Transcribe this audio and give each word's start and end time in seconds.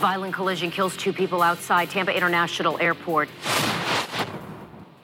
Violent 0.00 0.32
collision 0.32 0.70
kills 0.70 0.96
two 0.96 1.12
people 1.12 1.42
outside 1.42 1.90
Tampa 1.90 2.16
International 2.16 2.80
Airport. 2.80 3.28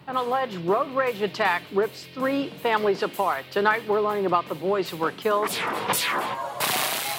An 0.07 0.17
alleged 0.17 0.57
road 0.65 0.91
rage 0.97 1.21
attack 1.21 1.65
rips 1.71 2.07
three 2.15 2.49
families 2.63 3.03
apart. 3.03 3.45
Tonight, 3.51 3.87
we're 3.87 4.01
learning 4.01 4.25
about 4.25 4.49
the 4.49 4.55
boys 4.55 4.89
who 4.89 4.97
were 4.97 5.11
killed. 5.11 5.51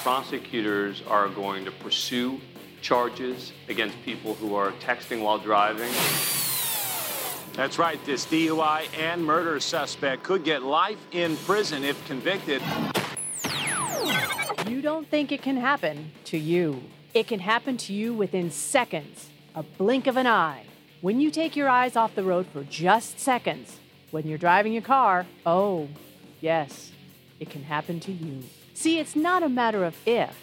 Prosecutors 0.02 1.04
are 1.06 1.28
going 1.28 1.64
to 1.66 1.70
pursue 1.70 2.40
charges 2.80 3.52
against 3.68 3.96
people 4.02 4.34
who 4.34 4.56
are 4.56 4.72
texting 4.72 5.22
while 5.22 5.38
driving. 5.38 5.92
That's 7.52 7.78
right. 7.78 8.04
This 8.04 8.26
DUI 8.26 8.88
and 8.98 9.24
murder 9.24 9.60
suspect 9.60 10.24
could 10.24 10.42
get 10.42 10.64
life 10.64 10.98
in 11.12 11.36
prison 11.36 11.84
if 11.84 12.04
convicted. 12.08 12.60
You 14.66 14.82
don't 14.82 15.06
think 15.08 15.30
it 15.30 15.42
can 15.42 15.56
happen 15.56 16.10
to 16.24 16.36
you. 16.36 16.82
It 17.14 17.26
can 17.26 17.40
happen 17.40 17.78
to 17.78 17.92
you 17.94 18.12
within 18.12 18.50
seconds, 18.50 19.30
a 19.54 19.62
blink 19.62 20.06
of 20.06 20.16
an 20.18 20.26
eye. 20.26 20.64
When 21.00 21.20
you 21.20 21.30
take 21.30 21.56
your 21.56 21.68
eyes 21.68 21.96
off 21.96 22.14
the 22.14 22.22
road 22.22 22.46
for 22.52 22.64
just 22.64 23.18
seconds, 23.18 23.78
when 24.10 24.26
you're 24.26 24.36
driving 24.36 24.74
your 24.74 24.82
car, 24.82 25.26
oh, 25.46 25.88
yes, 26.40 26.92
it 27.40 27.48
can 27.48 27.62
happen 27.64 27.98
to 28.00 28.12
you. 28.12 28.44
See, 28.74 28.98
it's 28.98 29.16
not 29.16 29.42
a 29.42 29.48
matter 29.48 29.84
of 29.84 29.96
if, 30.06 30.36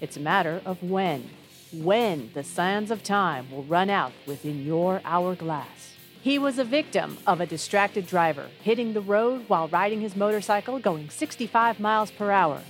it's 0.00 0.16
a 0.16 0.20
matter 0.20 0.62
of 0.64 0.82
when. 0.82 1.30
When 1.72 2.30
the 2.32 2.44
sands 2.44 2.92
of 2.92 3.02
time 3.02 3.50
will 3.50 3.64
run 3.64 3.90
out 3.90 4.12
within 4.24 4.64
your 4.64 5.00
hourglass. 5.04 5.94
He 6.22 6.38
was 6.38 6.58
a 6.58 6.64
victim 6.64 7.18
of 7.26 7.40
a 7.40 7.46
distracted 7.46 8.06
driver 8.06 8.46
hitting 8.62 8.92
the 8.92 9.00
road 9.00 9.44
while 9.48 9.68
riding 9.68 10.00
his 10.00 10.14
motorcycle 10.14 10.78
going 10.78 11.10
65 11.10 11.80
miles 11.80 12.12
per 12.12 12.30
hour. 12.30 12.62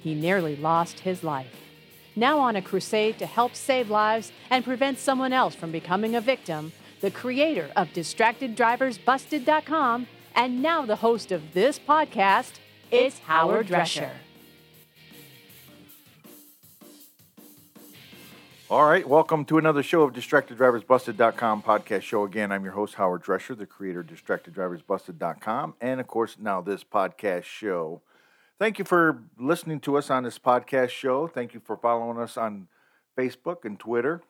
He 0.00 0.14
nearly 0.14 0.54
lost 0.54 1.00
his 1.00 1.24
life. 1.24 1.61
Now 2.14 2.40
on 2.40 2.56
a 2.56 2.62
crusade 2.62 3.18
to 3.18 3.26
help 3.26 3.54
save 3.54 3.88
lives 3.88 4.32
and 4.50 4.62
prevent 4.64 4.98
someone 4.98 5.32
else 5.32 5.54
from 5.54 5.72
becoming 5.72 6.14
a 6.14 6.20
victim, 6.20 6.72
the 7.00 7.10
creator 7.10 7.70
of 7.74 7.88
DistractedDriversBusted.com 7.88 10.06
and 10.34 10.62
now 10.62 10.86
the 10.86 10.96
host 10.96 11.30
of 11.32 11.52
this 11.52 11.78
podcast 11.78 12.52
is 12.90 13.18
Howard 13.20 13.68
Drescher. 13.68 14.10
All 18.70 18.86
right, 18.86 19.06
welcome 19.06 19.44
to 19.46 19.58
another 19.58 19.82
show 19.82 20.02
of 20.02 20.14
DistractedDriversBusted.com 20.14 21.62
podcast 21.62 22.02
show. 22.02 22.24
Again, 22.24 22.50
I'm 22.50 22.64
your 22.64 22.72
host, 22.72 22.94
Howard 22.94 23.22
Drescher, 23.22 23.56
the 23.56 23.66
creator 23.66 24.00
of 24.00 24.06
DistractedDriversBusted.com, 24.06 25.74
and 25.80 26.00
of 26.00 26.06
course, 26.06 26.36
now 26.40 26.62
this 26.62 26.82
podcast 26.82 27.44
show. 27.44 28.00
Thank 28.62 28.78
you 28.78 28.84
for 28.84 29.24
listening 29.40 29.80
to 29.80 29.98
us 29.98 30.08
on 30.08 30.22
this 30.22 30.38
podcast 30.38 30.90
show. 30.90 31.26
Thank 31.26 31.52
you 31.52 31.58
for 31.58 31.76
following 31.76 32.16
us 32.16 32.36
on 32.36 32.68
Facebook 33.18 33.64
and 33.64 33.76
Twitter. 33.76 34.22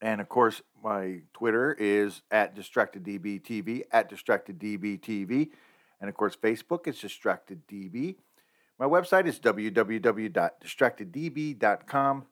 And 0.00 0.20
of 0.20 0.28
course, 0.28 0.62
my 0.84 1.22
Twitter 1.32 1.74
is 1.76 2.22
at 2.30 2.54
DistractedDBTV, 2.54 3.86
at 3.90 4.08
DistractedDBTV. 4.08 5.50
And 6.00 6.08
of 6.08 6.14
course, 6.14 6.36
Facebook 6.36 6.86
is 6.86 6.94
DistractedDB. 6.98 8.14
My 8.78 8.86
website 8.86 9.26
is 9.26 9.40
www.distracteddb.com. 9.40 12.26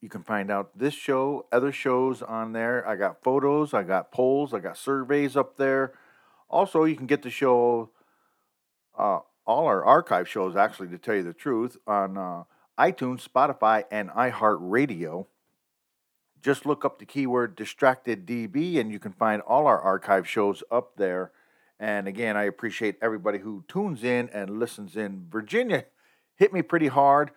You 0.00 0.08
can 0.08 0.22
find 0.22 0.52
out 0.52 0.78
this 0.78 0.94
show, 0.94 1.46
other 1.50 1.72
shows 1.72 2.22
on 2.22 2.52
there. 2.52 2.86
I 2.86 2.94
got 2.94 3.24
photos, 3.24 3.74
I 3.74 3.82
got 3.82 4.12
polls, 4.12 4.54
I 4.54 4.60
got 4.60 4.78
surveys 4.78 5.36
up 5.36 5.56
there. 5.56 5.94
Also, 6.48 6.84
you 6.84 6.94
can 6.94 7.06
get 7.06 7.22
the 7.22 7.30
show, 7.30 7.90
uh, 8.96 9.18
all 9.46 9.66
our 9.66 9.84
archive 9.84 10.28
shows, 10.28 10.56
actually, 10.56 10.88
to 10.88 10.98
tell 10.98 11.14
you 11.14 11.22
the 11.22 11.32
truth, 11.32 11.76
on 11.86 12.18
uh, 12.18 12.44
iTunes, 12.78 13.26
Spotify, 13.26 13.84
and 13.90 14.10
iHeartRadio. 14.10 15.26
Just 16.42 16.66
look 16.66 16.84
up 16.84 16.98
the 16.98 17.06
keyword 17.06 17.56
Distracted 17.56 18.26
DB 18.26 18.78
and 18.78 18.92
you 18.92 18.98
can 18.98 19.12
find 19.12 19.42
all 19.42 19.66
our 19.66 19.80
archive 19.80 20.28
shows 20.28 20.62
up 20.70 20.96
there. 20.96 21.32
And 21.78 22.06
again, 22.06 22.36
I 22.36 22.44
appreciate 22.44 22.96
everybody 23.02 23.38
who 23.38 23.64
tunes 23.68 24.04
in 24.04 24.28
and 24.30 24.58
listens 24.58 24.96
in. 24.96 25.26
Virginia 25.28 25.86
hit 26.36 26.52
me 26.52 26.62
pretty 26.62 26.88
hard. 26.88 27.30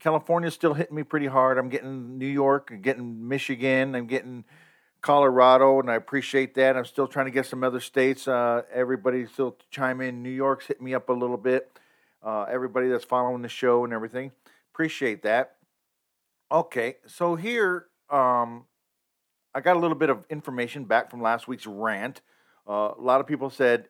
California's 0.00 0.54
still 0.54 0.74
hitting 0.74 0.96
me 0.96 1.02
pretty 1.02 1.26
hard. 1.26 1.58
I'm 1.58 1.68
getting 1.68 2.18
New 2.18 2.26
York, 2.26 2.70
I'm 2.72 2.80
getting 2.80 3.28
Michigan, 3.28 3.94
I'm 3.94 4.06
getting 4.06 4.44
Colorado, 5.00 5.80
and 5.80 5.90
I 5.90 5.94
appreciate 5.94 6.54
that. 6.54 6.76
I'm 6.76 6.84
still 6.84 7.06
trying 7.06 7.26
to 7.26 7.32
get 7.32 7.46
some 7.46 7.62
other 7.62 7.80
states. 7.80 8.26
Uh, 8.26 8.62
everybody 8.72 9.26
still 9.26 9.56
chime 9.70 10.00
in. 10.00 10.22
New 10.22 10.30
York's 10.30 10.66
hitting 10.66 10.84
me 10.84 10.94
up 10.94 11.08
a 11.08 11.12
little 11.12 11.36
bit. 11.36 11.70
Uh, 12.22 12.42
everybody 12.50 12.88
that's 12.88 13.04
following 13.04 13.42
the 13.42 13.48
show 13.48 13.84
and 13.84 13.92
everything, 13.92 14.32
appreciate 14.74 15.22
that. 15.22 15.56
Okay, 16.50 16.96
so 17.06 17.36
here 17.36 17.86
um, 18.10 18.64
I 19.54 19.60
got 19.60 19.76
a 19.76 19.78
little 19.78 19.96
bit 19.96 20.10
of 20.10 20.24
information 20.28 20.84
back 20.84 21.10
from 21.10 21.22
last 21.22 21.46
week's 21.46 21.66
rant. 21.66 22.20
Uh, 22.68 22.92
a 22.98 23.00
lot 23.00 23.20
of 23.20 23.26
people 23.26 23.50
said, 23.50 23.88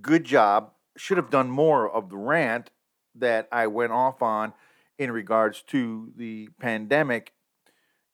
"Good 0.00 0.24
job." 0.24 0.72
Should 0.96 1.16
have 1.16 1.30
done 1.30 1.48
more 1.48 1.88
of 1.88 2.10
the 2.10 2.16
rant 2.16 2.70
that 3.14 3.48
I 3.52 3.68
went 3.68 3.92
off 3.92 4.20
on 4.20 4.52
in 4.98 5.12
regards 5.12 5.62
to 5.68 6.12
the 6.16 6.48
pandemic 6.60 7.32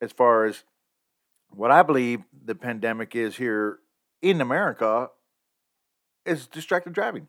as 0.03 0.13
far 0.13 0.45
as 0.45 0.65
what 1.57 1.71
I 1.71 1.83
believe 1.83 2.21
the 2.45 2.55
pandemic 2.55 3.15
is 3.15 3.37
here 3.37 3.79
in 4.23 4.41
America 4.41 5.11
is 6.27 6.47
distracted 6.47 6.93
driving. 6.93 7.29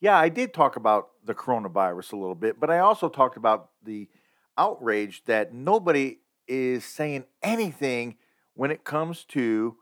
Yeah, 0.00 0.16
I 0.16 0.28
did 0.28 0.54
talk 0.54 0.76
about 0.76 1.08
the 1.24 1.34
coronavirus 1.34 2.12
a 2.12 2.16
little 2.16 2.34
bit, 2.34 2.60
but 2.60 2.70
I 2.70 2.78
also 2.78 3.08
talked 3.08 3.36
about 3.36 3.70
the 3.82 4.08
outrage 4.56 5.24
that 5.26 5.52
nobody 5.52 6.18
is 6.46 6.84
saying 6.84 7.24
anything 7.42 8.16
when 8.54 8.70
it 8.70 8.84
comes 8.84 9.24
to 9.24 9.76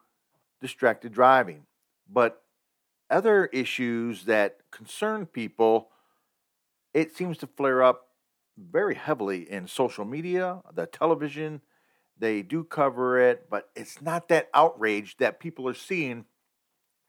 distracted 0.61 1.13
driving. 1.13 1.67
But 2.11 2.43
other 3.11 3.47
issues 3.47 4.25
that 4.25 4.59
concern 4.71 5.27
people, 5.27 5.91
it 6.93 7.15
seems 7.15 7.39
to 7.39 7.47
flare 7.47 7.83
up 7.83 8.09
very 8.59 8.95
heavily 8.95 9.51
in 9.51 9.69
social 9.69 10.05
media, 10.05 10.63
the 10.75 10.87
television. 10.87 11.61
They 12.19 12.43
do 12.43 12.65
cover 12.65 13.19
it, 13.19 13.49
but 13.51 13.69
it's 13.77 14.01
not 14.01 14.29
that 14.29 14.49
outrage 14.55 15.17
that 15.19 15.41
people 15.41 15.69
are 15.69 15.75
seeing 15.75 16.25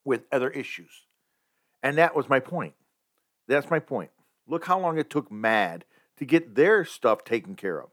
with 0.04 0.24
other 0.32 0.50
issues. 0.50 1.06
And 1.82 1.98
that 1.98 2.16
was 2.16 2.30
my 2.30 2.40
point. 2.40 2.74
That's 3.48 3.70
my 3.70 3.80
point. 3.80 4.12
Look 4.48 4.66
how 4.66 4.80
long 4.80 4.98
it 4.98 5.10
took 5.10 5.32
MADD 5.32 5.84
to 6.18 6.26
get 6.26 6.56
their 6.56 6.84
stuff 6.84 7.24
taken 7.24 7.56
care 7.56 7.82
of. 7.82 7.90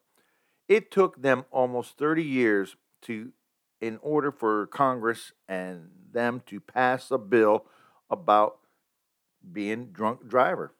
It 0.68 0.90
took 0.90 1.22
them 1.22 1.44
almost 1.50 1.98
30 1.98 2.22
years 2.22 2.76
to 3.02 3.32
in 3.80 3.98
order 4.00 4.32
for 4.32 4.66
Congress 4.68 5.32
and 5.46 5.90
them 6.12 6.42
to 6.46 6.58
pass 6.58 7.10
a 7.10 7.18
bill 7.18 7.66
about 8.08 8.58
being 9.52 9.86
drunk 9.86 10.26
driver 10.26 10.72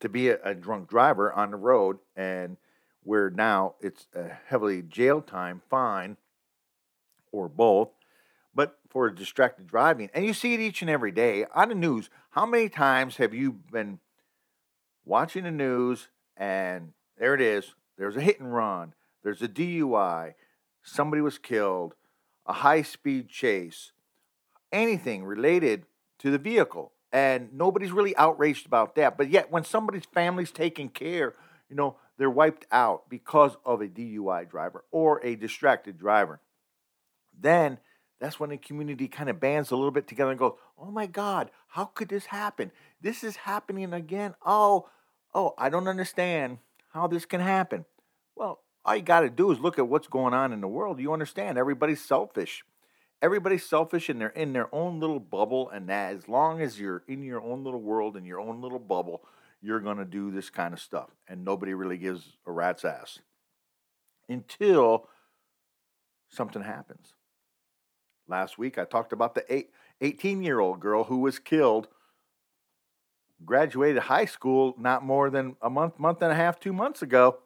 to 0.00 0.08
be 0.08 0.28
a, 0.28 0.38
a 0.44 0.54
drunk 0.54 0.88
driver 0.88 1.32
on 1.32 1.50
the 1.50 1.56
road, 1.56 1.98
and 2.16 2.56
where 3.04 3.30
now 3.30 3.74
it's 3.80 4.06
a 4.14 4.28
heavily 4.46 4.82
jail 4.82 5.20
time 5.20 5.62
fine 5.70 6.16
or 7.32 7.48
both, 7.48 7.90
but 8.54 8.78
for 8.88 9.10
distracted 9.10 9.66
driving. 9.66 10.10
And 10.14 10.24
you 10.24 10.34
see 10.34 10.54
it 10.54 10.60
each 10.60 10.82
and 10.82 10.90
every 10.90 11.12
day 11.12 11.46
on 11.54 11.68
the 11.68 11.74
news. 11.74 12.10
How 12.30 12.46
many 12.46 12.68
times 12.68 13.16
have 13.16 13.34
you 13.34 13.52
been 13.52 14.00
watching 15.04 15.44
the 15.44 15.50
news 15.50 16.08
and 16.36 16.92
there 17.18 17.34
it 17.34 17.40
is? 17.40 17.74
There's 17.96 18.16
a 18.16 18.20
hit 18.20 18.40
and 18.40 18.52
run, 18.52 18.94
there's 19.22 19.42
a 19.42 19.48
DUI, 19.48 20.34
somebody 20.82 21.22
was 21.22 21.38
killed, 21.38 21.94
a 22.46 22.52
high 22.52 22.82
speed 22.82 23.28
chase, 23.28 23.92
anything 24.72 25.24
related 25.24 25.86
to 26.18 26.30
the 26.30 26.38
vehicle 26.38 26.92
and 27.14 27.50
nobody's 27.52 27.92
really 27.92 28.16
outraged 28.16 28.66
about 28.66 28.96
that. 28.96 29.16
But 29.16 29.30
yet, 29.30 29.48
when 29.48 29.62
somebody's 29.62 30.04
family's 30.04 30.50
taken 30.50 30.88
care, 30.88 31.34
you 31.70 31.76
know, 31.76 31.96
they're 32.18 32.30
wiped 32.30 32.66
out 32.70 33.08
because 33.08 33.56
of 33.64 33.80
a 33.80 33.88
DUI 33.88 34.48
driver 34.48 34.84
or 34.90 35.24
a 35.24 35.34
distracted 35.34 35.98
driver. 35.98 36.40
Then 37.38 37.78
that's 38.20 38.38
when 38.38 38.50
the 38.50 38.56
community 38.56 39.08
kind 39.08 39.28
of 39.28 39.40
bands 39.40 39.70
a 39.70 39.76
little 39.76 39.90
bit 39.90 40.06
together 40.06 40.30
and 40.30 40.38
goes, 40.38 40.56
"Oh 40.78 40.90
my 40.90 41.06
God, 41.06 41.50
how 41.68 41.86
could 41.86 42.08
this 42.08 42.26
happen? 42.26 42.70
This 43.00 43.24
is 43.24 43.36
happening 43.36 43.92
again. 43.92 44.34
Oh, 44.44 44.88
oh, 45.34 45.54
I 45.58 45.68
don't 45.68 45.88
understand 45.88 46.58
how 46.92 47.06
this 47.06 47.26
can 47.26 47.40
happen." 47.40 47.84
Well, 48.36 48.60
all 48.84 48.96
you 48.96 49.02
got 49.02 49.20
to 49.20 49.30
do 49.30 49.50
is 49.50 49.58
look 49.58 49.78
at 49.78 49.88
what's 49.88 50.08
going 50.08 50.34
on 50.34 50.52
in 50.52 50.60
the 50.60 50.68
world. 50.68 51.00
You 51.00 51.12
understand 51.12 51.58
everybody's 51.58 52.04
selfish 52.04 52.64
everybody's 53.22 53.64
selfish 53.64 54.08
and 54.08 54.20
they're 54.20 54.28
in 54.30 54.52
their 54.52 54.72
own 54.74 55.00
little 55.00 55.20
bubble 55.20 55.70
and 55.70 55.88
that 55.88 56.14
as 56.14 56.28
long 56.28 56.60
as 56.60 56.78
you're 56.78 57.02
in 57.08 57.22
your 57.22 57.40
own 57.40 57.64
little 57.64 57.80
world 57.80 58.16
in 58.16 58.24
your 58.24 58.40
own 58.40 58.60
little 58.60 58.78
bubble 58.78 59.22
you're 59.60 59.80
going 59.80 59.96
to 59.96 60.04
do 60.04 60.30
this 60.30 60.50
kind 60.50 60.74
of 60.74 60.80
stuff 60.80 61.10
and 61.28 61.44
nobody 61.44 61.74
really 61.74 61.96
gives 61.96 62.36
a 62.46 62.52
rat's 62.52 62.84
ass 62.84 63.20
until 64.28 65.08
something 66.28 66.62
happens 66.62 67.14
last 68.28 68.58
week 68.58 68.78
i 68.78 68.84
talked 68.84 69.12
about 69.12 69.34
the 69.34 69.64
18 70.00 70.42
year 70.42 70.60
old 70.60 70.80
girl 70.80 71.04
who 71.04 71.18
was 71.18 71.38
killed 71.38 71.88
graduated 73.44 74.02
high 74.02 74.24
school 74.24 74.74
not 74.78 75.04
more 75.04 75.30
than 75.30 75.56
a 75.62 75.70
month 75.70 75.98
month 75.98 76.22
and 76.22 76.32
a 76.32 76.36
half 76.36 76.60
two 76.60 76.72
months 76.72 77.02
ago 77.02 77.38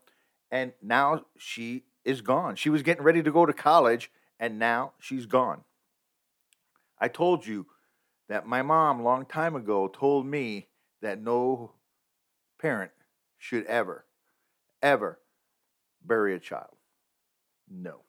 and 0.50 0.72
now 0.82 1.24
she 1.36 1.84
is 2.04 2.20
gone. 2.22 2.56
She 2.56 2.70
was 2.70 2.82
getting 2.82 3.04
ready 3.04 3.22
to 3.22 3.30
go 3.30 3.46
to 3.46 3.52
college, 3.52 4.10
and 4.38 4.58
now 4.58 4.92
she's 4.98 5.26
gone. 5.26 5.64
I 6.98 7.08
told 7.08 7.46
you 7.46 7.66
that 8.28 8.46
my 8.46 8.62
mom, 8.62 9.02
long 9.02 9.24
time 9.24 9.54
ago, 9.54 9.88
told 9.88 10.26
me 10.26 10.68
that 11.00 11.20
no 11.20 11.72
parent 12.60 12.90
should 13.38 13.64
ever, 13.66 14.04
ever 14.82 15.18
bury 16.04 16.34
a 16.34 16.38
child. 16.38 16.76
No. 17.70 18.00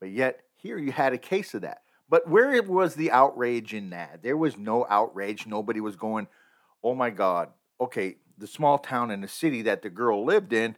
But 0.00 0.10
yet, 0.10 0.40
here 0.56 0.78
you 0.78 0.92
had 0.92 1.12
a 1.12 1.18
case 1.18 1.54
of 1.54 1.62
that. 1.62 1.82
But 2.08 2.28
where 2.28 2.62
was 2.62 2.94
the 2.94 3.10
outrage 3.10 3.72
in 3.72 3.90
that? 3.90 4.22
There 4.22 4.36
was 4.36 4.58
no 4.58 4.86
outrage. 4.88 5.46
Nobody 5.46 5.80
was 5.80 5.96
going, 5.96 6.28
oh 6.82 6.94
my 6.94 7.10
God. 7.10 7.48
Okay, 7.80 8.16
the 8.36 8.46
small 8.46 8.78
town 8.78 9.10
and 9.10 9.22
the 9.22 9.28
city 9.28 9.62
that 9.62 9.82
the 9.82 9.90
girl 9.90 10.24
lived 10.24 10.52
in, 10.52 10.76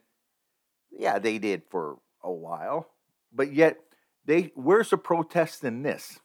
yeah, 0.90 1.19
they 1.19 1.38
did 1.38 1.62
for 1.69 1.98
a 2.22 2.30
while. 2.30 2.88
But 3.32 3.52
yet, 3.52 3.78
they 4.26 4.52
where's 4.55 4.90
the 4.90 4.99
protest 4.99 5.64
in 5.64 5.82
this? 5.82 6.19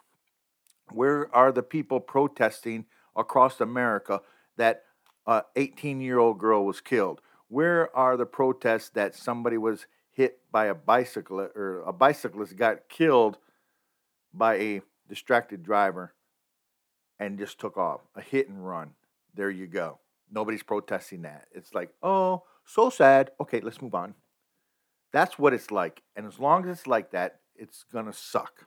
Where 0.92 1.34
are 1.34 1.52
the 1.52 1.64
people 1.64 2.00
protesting 2.00 2.86
across 3.16 3.62
America 3.62 4.22
that 4.58 4.84
a 5.26 5.44
18 5.56 6.02
year 6.02 6.20
old 6.20 6.40
girl 6.40 6.66
was 6.66 6.82
killed? 6.82 7.22
Where 7.48 7.96
are 7.96 8.18
the 8.18 8.26
protests 8.26 8.90
that 8.90 9.16
somebody 9.16 9.58
was 9.58 9.86
hit 10.10 10.40
by 10.52 10.66
a 10.66 10.76
bicycle 10.76 11.40
or 11.40 11.84
a 11.86 11.94
bicyclist 11.94 12.56
got 12.56 12.90
killed 12.90 13.38
by 14.34 14.56
a 14.56 14.82
distracted 15.08 15.64
driver 15.64 16.14
and 17.20 17.38
just 17.38 17.60
took 17.60 17.78
off? 17.78 18.02
A 18.16 18.22
hit 18.22 18.50
and 18.50 18.66
run. 18.66 18.92
There 19.36 19.50
you 19.50 19.68
go. 19.68 20.00
Nobody's 20.30 20.64
protesting 20.64 21.22
that. 21.24 21.46
It's 21.52 21.74
like, 21.74 21.94
oh, 22.02 22.44
so 22.66 22.90
sad. 22.90 23.32
Okay, 23.40 23.60
let's 23.60 23.82
move 23.82 23.96
on. 23.96 24.16
That's 25.12 25.38
what 25.38 25.54
it's 25.54 25.72
like. 25.72 26.02
And 26.16 26.26
as 26.26 26.40
long 26.40 26.64
as 26.64 26.80
it's 26.80 26.88
like 26.88 27.12
that, 27.12 27.41
it's 27.62 27.86
going 27.94 28.08
to 28.08 28.14
suck. 28.14 28.66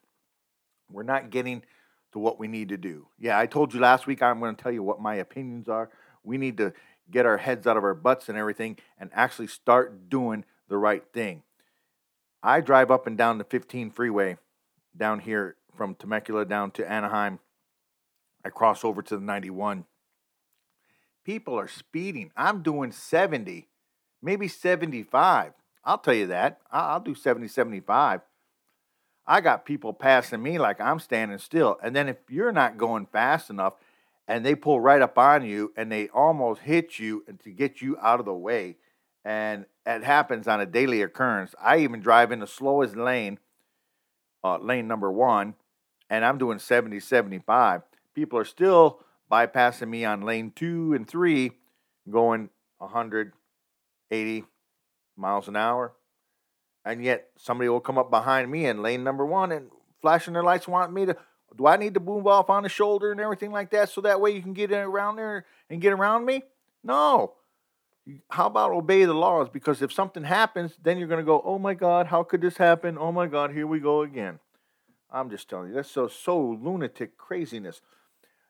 We're 0.89 1.03
not 1.03 1.31
getting 1.31 1.65
to 2.13 2.19
what 2.21 2.39
we 2.39 2.47
need 2.47 2.69
to 2.69 2.77
do. 2.77 3.09
Yeah, 3.19 3.39
I 3.39 3.47
told 3.47 3.75
you 3.75 3.81
last 3.81 4.07
week, 4.07 4.23
I'm 4.23 4.39
going 4.39 4.55
to 4.55 4.63
tell 4.63 4.73
you 4.73 4.85
what 4.85 5.01
my 5.01 5.17
opinions 5.17 5.69
are. 5.69 5.91
We 6.23 6.39
need 6.39 6.57
to 6.59 6.73
get 7.11 7.27
our 7.27 7.39
heads 7.39 7.67
out 7.67 7.77
of 7.77 7.83
our 7.83 7.95
butts 7.95 8.29
and 8.29 8.39
everything 8.39 8.79
and 8.99 9.11
actually 9.13 9.49
start 9.49 10.09
doing 10.09 10.45
the 10.69 10.79
right 10.79 11.03
thing. 11.13 11.43
I 12.43 12.61
drive 12.61 12.91
up 12.91 13.07
and 13.07 13.19
down 13.19 13.39
the 13.39 13.45
15 13.45 13.91
freeway 13.91 14.37
down 14.97 15.19
here 15.19 15.57
from 15.77 15.97
Temecula 15.97 16.45
down 16.45 16.71
to 16.73 16.91
Anaheim. 16.91 17.41
I 18.45 18.51
cross 18.51 18.85
over 18.85 19.03
to 19.03 19.17
the 19.17 19.23
91. 19.23 19.87
People 21.25 21.59
are 21.59 21.69
speeding. 21.69 22.31
I'm 22.37 22.63
doing 22.63 22.93
70, 22.93 23.67
maybe 24.23 24.47
75. 24.47 25.53
I'll 25.85 25.99
tell 25.99 26.15
you 26.15 26.29
that. 26.29 26.61
I'll 26.71 27.01
do 27.01 27.15
70, 27.15 27.49
75. 27.49 28.21
I 29.27 29.41
got 29.41 29.65
people 29.65 29.93
passing 29.93 30.43
me 30.43 30.59
like 30.59 30.81
I'm 30.81 30.99
standing 30.99 31.39
still. 31.39 31.79
And 31.83 31.97
then 31.97 32.09
if 32.09 32.19
you're 32.29 32.53
not 32.53 32.77
going 32.77 33.07
fast 33.07 33.51
enough 33.51 33.75
and 34.29 34.45
they 34.45 34.55
pull 34.55 34.81
right 34.81 35.01
up 35.01 35.17
on 35.19 35.45
you 35.45 35.73
and 35.77 35.91
they 35.91 36.09
almost 36.09 36.63
hit 36.63 36.99
you 36.99 37.25
and 37.27 37.41
to 37.41 37.51
get 37.51 37.81
you 37.81 37.97
out 38.03 38.21
of 38.21 38.27
the 38.27 38.35
way, 38.35 38.77
and 39.25 39.65
it 39.87 40.05
happens 40.05 40.47
on 40.47 40.61
a 40.61 40.67
daily 40.67 41.01
occurrence. 41.03 41.55
I 41.61 41.79
even 41.79 42.01
drive 42.01 42.33
in 42.33 42.41
the 42.41 42.47
slowest 42.47 42.97
lane, 42.97 43.39
uh, 44.43 44.59
lane 44.59 44.87
number 44.87 45.11
one, 45.11 45.55
and 46.11 46.25
I'm 46.25 46.39
doing 46.39 46.59
70, 46.59 47.01
75. 47.01 47.83
People 48.15 48.39
are 48.39 48.45
still 48.45 49.01
bypassing 49.33 49.89
me 49.89 50.05
on 50.05 50.21
lane 50.21 50.53
two 50.55 50.93
and 50.93 51.09
three, 51.09 51.53
going 52.11 52.51
180 52.79 54.45
miles 55.17 55.49
an 55.49 55.57
hour. 55.57 55.95
And 56.85 57.03
yet 57.03 57.29
somebody 57.39 57.69
will 57.69 57.81
come 57.81 57.99
up 57.99 58.11
behind 58.11 58.51
me 58.51 58.67
in 58.67 58.83
lane 58.83 59.05
number 59.05 59.25
one 59.25 59.53
and 59.53 59.71
flashing 60.03 60.35
their 60.35 60.43
lights, 60.43 60.69
want 60.69 60.93
me 60.93 61.07
to. 61.07 61.17
Do 61.57 61.67
I 61.67 61.77
need 61.77 61.95
to 61.95 62.01
boom 62.01 62.27
off 62.27 62.51
on 62.51 62.65
the 62.65 62.69
shoulder 62.69 63.13
and 63.13 63.21
everything 63.21 63.53
like 63.53 63.71
that 63.71 63.89
so 63.89 64.01
that 64.01 64.21
way 64.21 64.33
you 64.33 64.43
can 64.43 64.55
get 64.55 64.73
in 64.73 64.79
around 64.79 65.17
there 65.17 65.47
and 65.71 65.81
get 65.81 65.93
around 65.93 66.27
me? 66.27 66.43
No. 66.83 67.35
How 68.29 68.47
about 68.47 68.73
obey 68.73 69.05
the 69.05 69.15
laws? 69.15 69.49
Because 69.49 69.81
if 69.81 69.93
something 69.93 70.25
happens, 70.25 70.77
then 70.83 70.99
you're 70.99 71.09
going 71.09 71.21
to 71.21 71.25
go, 71.25 71.41
oh 71.45 71.59
my 71.59 71.75
God, 71.75 72.09
how 72.09 72.23
could 72.23 72.41
this 72.41 72.57
happen? 72.57 72.99
Oh 72.99 73.13
my 73.13 73.27
God, 73.29 73.53
here 73.53 73.67
we 73.67 73.79
go 73.79 74.03
again. 74.03 74.41
I'm 75.11 75.31
just 75.31 75.49
telling 75.49 75.69
you, 75.69 75.75
that's 75.75 75.91
so, 75.91 76.09
so 76.09 76.59
lunatic 76.61 77.17
craziness. 77.17 77.81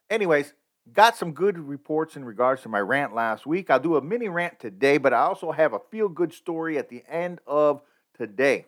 Anyways, 0.08 0.54
got 0.92 1.16
some 1.16 1.32
good 1.32 1.58
reports 1.58 2.16
in 2.16 2.24
regards 2.24 2.62
to 2.62 2.68
my 2.68 2.80
rant 2.80 3.14
last 3.14 3.46
week. 3.46 3.70
I'll 3.70 3.78
do 3.78 3.96
a 3.96 4.02
mini 4.02 4.28
rant 4.28 4.58
today, 4.58 4.96
but 4.96 5.12
I 5.12 5.20
also 5.20 5.52
have 5.52 5.74
a 5.74 5.80
feel 5.90 6.08
good 6.08 6.32
story 6.32 6.78
at 6.78 6.88
the 6.88 7.04
end 7.08 7.40
of 7.46 7.82
today. 8.16 8.66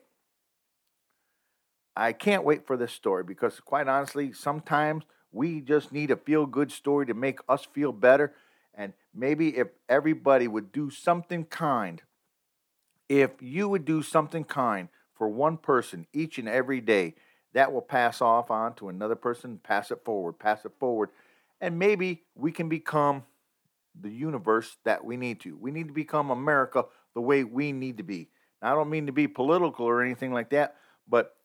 I 1.97 2.13
can't 2.13 2.45
wait 2.45 2.67
for 2.67 2.77
this 2.77 2.93
story 2.93 3.25
because, 3.25 3.59
quite 3.61 3.89
honestly, 3.89 4.33
sometimes 4.33 5.05
we 5.33 5.61
just 5.61 5.93
need 5.93 6.11
a 6.11 6.17
feel 6.17 6.47
good 6.47 6.71
story 6.71 7.07
to 7.07 7.15
make 7.15 7.39
us 7.49 7.67
feel 7.73 7.93
better. 7.93 8.35
And 8.75 8.93
maybe 9.15 9.57
if 9.57 9.69
everybody 9.89 10.47
would 10.47 10.73
do 10.73 10.91
something 10.91 11.45
kind, 11.45 12.03
if 13.09 13.31
you 13.41 13.69
would 13.69 13.85
do 13.85 14.03
something 14.03 14.45
kind 14.45 14.89
for 15.15 15.29
one 15.29 15.57
person 15.57 16.07
each 16.13 16.39
and 16.39 16.49
every 16.49 16.81
day, 16.81 17.15
that 17.55 17.73
will 17.73 17.83
pass 17.83 18.21
off 18.21 18.51
on 18.51 18.75
to 18.75 18.91
another 18.91 19.15
person, 19.15 19.59
pass 19.63 19.91
it 19.91 20.05
forward, 20.05 20.39
pass 20.39 20.67
it 20.67 20.73
forward. 20.79 21.09
And 21.61 21.79
maybe 21.79 22.25
we 22.35 22.53
can 22.53 22.69
become 22.69 23.25
the 23.99 24.11
universe 24.11 24.77
that 24.85 25.03
we 25.03 25.17
need 25.17 25.41
to. 25.41 25.57
We 25.57 25.71
need 25.71 25.89
to 25.89 25.95
become 25.95 26.31
America 26.31 26.85
the 27.15 27.23
way 27.23 27.45
we 27.45 27.73
need 27.73 27.97
to 27.97 28.03
be. 28.03 28.29
I 28.67 28.75
don't 28.75 28.91
mean 28.91 29.07
to 29.07 29.13
be 29.13 29.29
political 29.29 29.87
or 29.87 30.03
anything 30.03 30.33
like 30.33 30.51
that, 30.51 30.77
but 31.09 31.37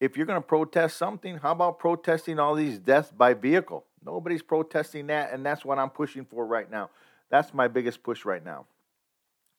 if 0.00 0.16
you're 0.16 0.26
going 0.26 0.40
to 0.40 0.46
protest 0.46 0.96
something, 0.96 1.38
how 1.38 1.52
about 1.52 1.78
protesting 1.78 2.38
all 2.38 2.54
these 2.54 2.78
deaths 2.78 3.10
by 3.10 3.34
vehicle? 3.34 3.84
Nobody's 4.04 4.42
protesting 4.42 5.06
that, 5.06 5.32
and 5.32 5.46
that's 5.46 5.64
what 5.64 5.78
I'm 5.78 5.90
pushing 5.90 6.24
for 6.24 6.44
right 6.44 6.70
now. 6.70 6.90
That's 7.30 7.54
my 7.54 7.68
biggest 7.68 8.02
push 8.02 8.24
right 8.24 8.44
now. 8.44 8.66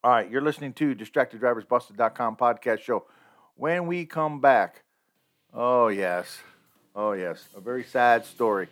All 0.04 0.12
right, 0.12 0.30
you're 0.30 0.42
listening 0.42 0.74
to 0.74 0.94
DistractedDriversBusted.com 0.94 2.36
podcast 2.36 2.82
show. 2.82 3.06
When 3.56 3.88
we 3.88 4.06
come 4.06 4.40
back, 4.42 4.84
oh, 5.54 5.88
yes, 5.88 6.40
oh, 6.96 7.14
yes, 7.14 7.48
a 7.56 7.62
very 7.62 7.84
sad 7.84 8.26
story. 8.26 8.68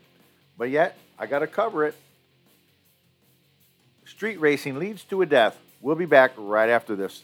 But 0.57 0.69
yet, 0.69 0.98
I 1.18 1.25
got 1.25 1.39
to 1.39 1.48
cover 1.48 1.86
it. 1.86 1.96
Street 4.06 4.39
racing 4.39 4.78
leads 4.78 5.04
to 5.06 5.22
a 5.22 5.25
death. 5.25 5.57
We'll 5.81 5.96
be 5.96 6.06
back 6.06 6.34
right 6.38 6.69
after 6.69 6.96
this. 6.96 7.24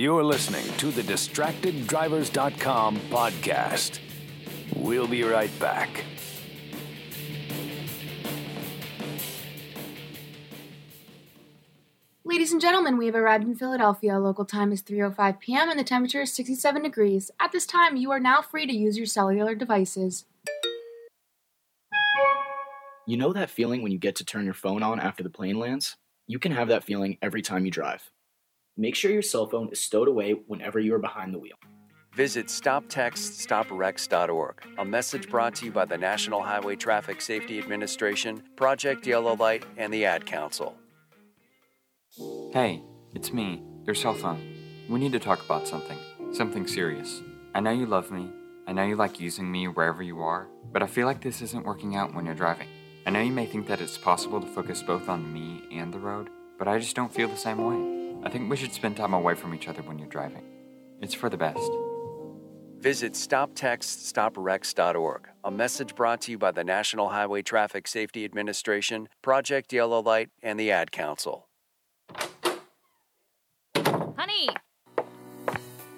You're 0.00 0.24
listening 0.24 0.64
to 0.78 0.90
the 0.90 1.02
DistractedDrivers.com 1.02 2.96
podcast. 3.10 3.98
We'll 4.74 5.06
be 5.06 5.22
right 5.24 5.50
back. 5.58 6.06
Ladies 12.24 12.50
and 12.50 12.62
gentlemen, 12.62 12.96
we 12.96 13.04
have 13.04 13.14
arrived 13.14 13.44
in 13.44 13.54
Philadelphia. 13.54 14.18
Local 14.18 14.46
time 14.46 14.72
is 14.72 14.82
3:05 14.82 15.38
p.m. 15.38 15.68
and 15.68 15.78
the 15.78 15.84
temperature 15.84 16.22
is 16.22 16.32
67 16.32 16.82
degrees. 16.82 17.30
At 17.38 17.52
this 17.52 17.66
time, 17.66 17.98
you 17.98 18.10
are 18.10 18.18
now 18.18 18.40
free 18.40 18.66
to 18.66 18.74
use 18.74 18.96
your 18.96 19.04
cellular 19.04 19.54
devices. 19.54 20.24
You 23.06 23.18
know 23.18 23.34
that 23.34 23.50
feeling 23.50 23.82
when 23.82 23.92
you 23.92 23.98
get 23.98 24.16
to 24.16 24.24
turn 24.24 24.46
your 24.46 24.54
phone 24.54 24.82
on 24.82 24.98
after 24.98 25.22
the 25.22 25.28
plane 25.28 25.58
lands? 25.58 25.98
You 26.26 26.38
can 26.38 26.52
have 26.52 26.68
that 26.68 26.84
feeling 26.84 27.18
every 27.20 27.42
time 27.42 27.66
you 27.66 27.70
drive. 27.70 28.10
Make 28.76 28.94
sure 28.94 29.10
your 29.10 29.22
cell 29.22 29.46
phone 29.46 29.70
is 29.70 29.80
stowed 29.80 30.08
away 30.08 30.32
whenever 30.32 30.78
you 30.78 30.94
are 30.94 30.98
behind 30.98 31.32
the 31.34 31.38
wheel. 31.38 31.56
Visit 32.14 32.46
StopTextStopWrecks.org, 32.46 34.62
a 34.78 34.84
message 34.84 35.30
brought 35.30 35.54
to 35.56 35.66
you 35.66 35.70
by 35.70 35.84
the 35.84 35.96
National 35.96 36.42
Highway 36.42 36.74
Traffic 36.76 37.20
Safety 37.20 37.58
Administration, 37.58 38.42
Project 38.56 39.06
Yellow 39.06 39.36
Light, 39.36 39.64
and 39.76 39.92
the 39.92 40.04
Ad 40.04 40.26
Council. 40.26 40.74
Hey, 42.52 42.82
it's 43.14 43.32
me, 43.32 43.62
your 43.86 43.94
cell 43.94 44.14
phone. 44.14 44.56
We 44.88 44.98
need 44.98 45.12
to 45.12 45.20
talk 45.20 45.44
about 45.44 45.68
something, 45.68 45.98
something 46.32 46.66
serious. 46.66 47.22
I 47.54 47.60
know 47.60 47.70
you 47.70 47.86
love 47.86 48.10
me, 48.10 48.28
I 48.66 48.72
know 48.72 48.84
you 48.84 48.96
like 48.96 49.20
using 49.20 49.48
me 49.50 49.68
wherever 49.68 50.02
you 50.02 50.20
are, 50.20 50.48
but 50.72 50.82
I 50.82 50.88
feel 50.88 51.06
like 51.06 51.22
this 51.22 51.40
isn't 51.42 51.64
working 51.64 51.96
out 51.96 52.12
when 52.12 52.26
you're 52.26 52.34
driving. 52.34 52.68
I 53.06 53.10
know 53.10 53.20
you 53.20 53.32
may 53.32 53.46
think 53.46 53.68
that 53.68 53.80
it's 53.80 53.98
possible 53.98 54.40
to 54.40 54.46
focus 54.46 54.82
both 54.82 55.08
on 55.08 55.32
me 55.32 55.62
and 55.72 55.94
the 55.94 56.00
road, 56.00 56.28
but 56.58 56.66
I 56.66 56.78
just 56.78 56.96
don't 56.96 57.14
feel 57.14 57.28
the 57.28 57.36
same 57.36 57.58
way. 57.58 57.99
I 58.22 58.28
think 58.28 58.50
we 58.50 58.56
should 58.56 58.72
spend 58.72 58.96
time 58.96 59.14
away 59.14 59.34
from 59.34 59.54
each 59.54 59.68
other 59.68 59.82
when 59.82 59.98
you're 59.98 60.08
driving. 60.08 60.42
It's 61.00 61.14
for 61.14 61.30
the 61.30 61.36
best. 61.36 61.70
Visit 62.78 63.12
StopTextStopWrecks.org, 63.12 65.28
a 65.44 65.50
message 65.50 65.94
brought 65.94 66.22
to 66.22 66.30
you 66.30 66.38
by 66.38 66.50
the 66.50 66.64
National 66.64 67.10
Highway 67.10 67.42
Traffic 67.42 67.86
Safety 67.86 68.24
Administration, 68.24 69.08
Project 69.22 69.70
Yellow 69.72 70.00
Light, 70.00 70.30
and 70.42 70.58
the 70.58 70.70
Ad 70.70 70.90
Council. 70.90 71.46
Honey, 74.16 74.48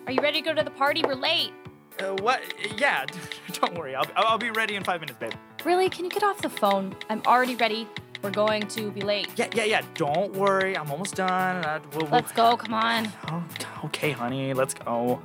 are 0.06 0.12
you 0.12 0.20
ready 0.20 0.42
to 0.42 0.44
go 0.44 0.54
to 0.54 0.64
the 0.64 0.70
party? 0.70 1.02
We're 1.06 1.14
late. 1.14 1.52
Uh, 2.00 2.16
what? 2.20 2.40
Yeah, 2.76 3.06
don't 3.52 3.78
worry. 3.78 3.94
I'll, 3.94 4.06
I'll 4.16 4.38
be 4.38 4.50
ready 4.50 4.74
in 4.74 4.82
five 4.84 5.00
minutes, 5.00 5.18
babe. 5.18 5.32
Really? 5.64 5.88
Can 5.88 6.04
you 6.04 6.10
get 6.10 6.24
off 6.24 6.42
the 6.42 6.50
phone? 6.50 6.96
I'm 7.08 7.22
already 7.26 7.54
ready. 7.54 7.86
We're 8.22 8.30
going 8.30 8.68
to 8.68 8.90
be 8.92 9.00
late. 9.00 9.28
Yeah, 9.36 9.48
yeah, 9.54 9.64
yeah. 9.64 9.82
Don't 9.94 10.32
worry. 10.34 10.76
I'm 10.76 10.90
almost 10.90 11.16
done. 11.16 11.64
Uh, 11.64 11.80
we'll. 11.94 12.06
Let's 12.06 12.32
go. 12.32 12.56
Come 12.56 12.74
on. 12.74 13.08
Oh, 13.28 13.44
okay, 13.86 14.12
honey. 14.12 14.54
Let's 14.54 14.74
go. 14.74 15.22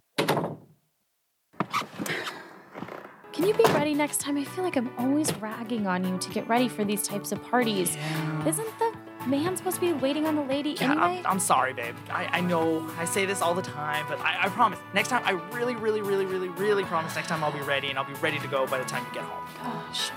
Can 3.37 3.45
you 3.45 3.53
be 3.53 3.63
ready 3.65 3.93
next 3.93 4.19
time? 4.19 4.35
I 4.35 4.43
feel 4.43 4.63
like 4.63 4.75
I'm 4.77 4.89
always 4.97 5.31
ragging 5.35 5.85
on 5.85 6.03
you 6.03 6.17
to 6.17 6.29
get 6.31 6.47
ready 6.47 6.67
for 6.67 6.83
these 6.83 7.03
types 7.03 7.31
of 7.31 7.43
parties. 7.43 7.95
Yeah. 7.95 8.47
Isn't 8.47 8.79
the 8.79 8.97
man 9.27 9.55
supposed 9.55 9.75
to 9.75 9.81
be 9.81 9.93
waiting 9.93 10.25
on 10.25 10.35
the 10.35 10.41
lady 10.41 10.71
Yeah, 10.71 10.93
anyway? 10.93 11.19
I'm, 11.19 11.27
I'm 11.27 11.39
sorry, 11.39 11.73
babe. 11.73 11.93
I, 12.09 12.25
I 12.31 12.41
know 12.41 12.89
I 12.97 13.05
say 13.05 13.27
this 13.27 13.43
all 13.43 13.53
the 13.53 13.61
time, 13.61 14.07
but 14.09 14.19
I, 14.21 14.45
I 14.45 14.49
promise. 14.49 14.79
Next 14.95 15.09
time, 15.09 15.21
I 15.23 15.33
really, 15.55 15.75
really, 15.75 16.01
really, 16.01 16.25
really, 16.25 16.49
really 16.49 16.83
promise 16.83 17.15
next 17.15 17.27
time 17.27 17.43
I'll 17.43 17.51
be 17.51 17.61
ready 17.61 17.89
and 17.89 17.99
I'll 17.99 18.11
be 18.11 18.19
ready 18.21 18.39
to 18.39 18.47
go 18.47 18.65
by 18.65 18.79
the 18.79 18.85
time 18.85 19.05
you 19.05 19.13
get 19.13 19.23
home. 19.23 19.47
Gosh. 19.61 20.09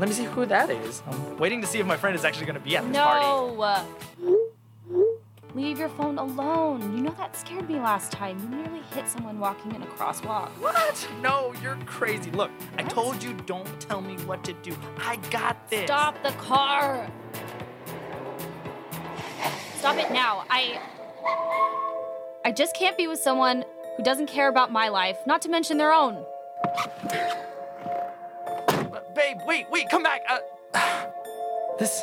Let 0.00 0.08
me 0.08 0.14
see 0.14 0.24
who 0.24 0.46
that 0.46 0.70
is. 0.70 1.02
I'm 1.06 1.36
waiting 1.36 1.60
to 1.60 1.66
see 1.66 1.78
if 1.78 1.86
my 1.86 1.96
friend 1.96 2.16
is 2.16 2.24
actually 2.24 2.46
going 2.46 2.58
to 2.58 2.64
be 2.64 2.74
at 2.74 2.86
this 2.88 2.96
party. 2.96 3.26
No. 3.26 3.86
Leave 5.54 5.78
your 5.78 5.90
phone 5.90 6.16
alone. 6.16 6.96
You 6.96 7.02
know 7.02 7.14
that 7.18 7.36
scared 7.36 7.68
me 7.68 7.74
last 7.74 8.10
time. 8.10 8.38
You 8.38 8.48
nearly 8.56 8.80
hit 8.94 9.06
someone 9.08 9.38
walking 9.38 9.74
in 9.74 9.82
a 9.82 9.86
crosswalk. 9.86 10.48
What? 10.52 11.06
No, 11.20 11.52
you're 11.62 11.76
crazy. 11.84 12.30
Look, 12.30 12.50
I 12.78 12.82
told 12.82 13.22
you 13.22 13.34
don't 13.44 13.78
tell 13.78 14.00
me 14.00 14.14
what 14.24 14.42
to 14.44 14.54
do. 14.54 14.74
I 14.98 15.16
got 15.30 15.68
this. 15.68 15.84
Stop 15.84 16.22
the 16.22 16.30
car. 16.32 17.10
Stop 19.74 19.96
it 19.96 20.10
now. 20.12 20.44
I 20.48 20.80
I 22.42 22.52
just 22.52 22.74
can't 22.74 22.96
be 22.96 23.06
with 23.06 23.18
someone 23.18 23.64
who 23.98 24.02
doesn't 24.02 24.28
care 24.28 24.48
about 24.48 24.72
my 24.72 24.88
life, 24.88 25.18
not 25.26 25.42
to 25.42 25.50
mention 25.50 25.76
their 25.76 25.92
own. 25.92 26.24
Babe, 29.14 29.38
wait, 29.46 29.66
wait, 29.70 29.88
come 29.88 30.02
back. 30.02 30.22
Uh, 30.28 30.38
this, 31.78 32.02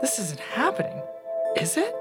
this 0.00 0.18
isn't 0.18 0.40
happening, 0.40 1.02
is 1.56 1.76
it? 1.76 1.94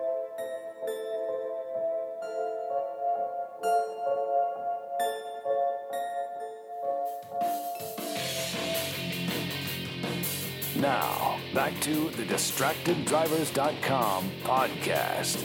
Now, 10.77 11.39
back 11.53 11.79
to 11.81 12.09
the 12.12 12.24
DistractedDrivers.com 12.24 14.31
podcast. 14.43 15.43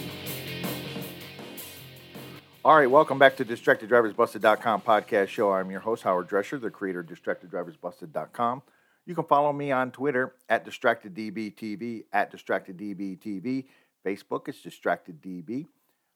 All 2.62 2.76
right, 2.76 2.90
welcome 2.90 3.18
back 3.18 3.36
to 3.36 3.44
DistractedDriversBusted.com 3.44 4.82
podcast 4.82 5.28
show. 5.28 5.52
I'm 5.52 5.70
your 5.70 5.80
host, 5.80 6.02
Howard 6.02 6.28
Drescher, 6.28 6.60
the 6.60 6.70
creator 6.70 7.00
of 7.00 7.06
DistractedDriversBusted.com. 7.06 8.62
You 9.10 9.16
can 9.16 9.24
follow 9.24 9.52
me 9.52 9.72
on 9.72 9.90
Twitter 9.90 10.36
at 10.48 10.64
DistractedDBTV, 10.64 12.04
at 12.12 12.32
DistractedDBTV. 12.32 13.64
Facebook 14.06 14.48
is 14.48 14.58
DistractedDB. 14.64 15.66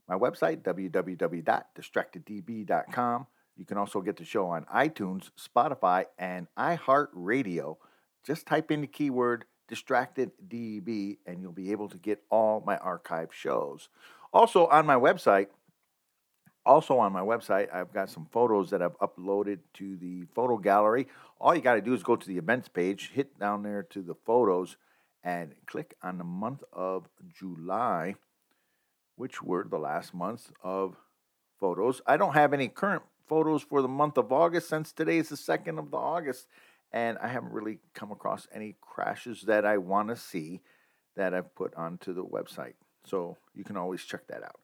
My 0.08 0.14
website, 0.14 0.62
www.distracteddb.com. 0.62 3.26
You 3.56 3.64
can 3.64 3.78
also 3.78 4.00
get 4.00 4.16
the 4.16 4.24
show 4.24 4.46
on 4.46 4.64
iTunes, 4.66 5.30
Spotify, 5.36 6.04
and 6.20 6.46
iHeartRadio. 6.56 7.78
Just 8.24 8.46
type 8.46 8.70
in 8.70 8.82
the 8.82 8.86
keyword 8.86 9.46
DistractedDB 9.68 11.16
and 11.26 11.42
you'll 11.42 11.50
be 11.50 11.72
able 11.72 11.88
to 11.88 11.98
get 11.98 12.22
all 12.30 12.62
my 12.64 12.76
archive 12.76 13.30
shows. 13.32 13.88
Also 14.32 14.68
on 14.68 14.86
my 14.86 14.94
website, 14.94 15.48
also 16.66 16.98
on 16.98 17.12
my 17.12 17.20
website, 17.20 17.72
I've 17.72 17.92
got 17.92 18.10
some 18.10 18.26
photos 18.30 18.70
that 18.70 18.82
I've 18.82 18.98
uploaded 18.98 19.58
to 19.74 19.96
the 19.96 20.24
photo 20.34 20.56
gallery. 20.56 21.08
All 21.40 21.54
you 21.54 21.60
got 21.60 21.74
to 21.74 21.80
do 21.80 21.94
is 21.94 22.02
go 22.02 22.16
to 22.16 22.28
the 22.28 22.38
events 22.38 22.68
page, 22.68 23.10
hit 23.12 23.38
down 23.38 23.62
there 23.62 23.82
to 23.90 24.02
the 24.02 24.14
photos, 24.14 24.76
and 25.22 25.54
click 25.66 25.94
on 26.02 26.18
the 26.18 26.24
month 26.24 26.62
of 26.72 27.08
July, 27.32 28.14
which 29.16 29.42
were 29.42 29.64
the 29.68 29.78
last 29.78 30.14
months 30.14 30.50
of 30.62 30.96
photos. 31.60 32.00
I 32.06 32.16
don't 32.16 32.34
have 32.34 32.52
any 32.52 32.68
current 32.68 33.02
photos 33.26 33.62
for 33.62 33.80
the 33.80 33.88
month 33.88 34.18
of 34.18 34.32
August 34.32 34.68
since 34.68 34.92
today 34.92 35.18
is 35.18 35.30
the 35.30 35.36
2nd 35.36 35.78
of 35.78 35.90
the 35.90 35.96
August, 35.96 36.46
and 36.92 37.18
I 37.18 37.28
haven't 37.28 37.52
really 37.52 37.78
come 37.94 38.12
across 38.12 38.46
any 38.54 38.76
crashes 38.80 39.42
that 39.42 39.64
I 39.64 39.78
want 39.78 40.08
to 40.08 40.16
see 40.16 40.60
that 41.16 41.32
I've 41.32 41.54
put 41.54 41.74
onto 41.74 42.12
the 42.12 42.24
website. 42.24 42.74
So 43.04 43.36
you 43.54 43.64
can 43.64 43.76
always 43.76 44.04
check 44.04 44.26
that 44.28 44.42
out. 44.42 44.56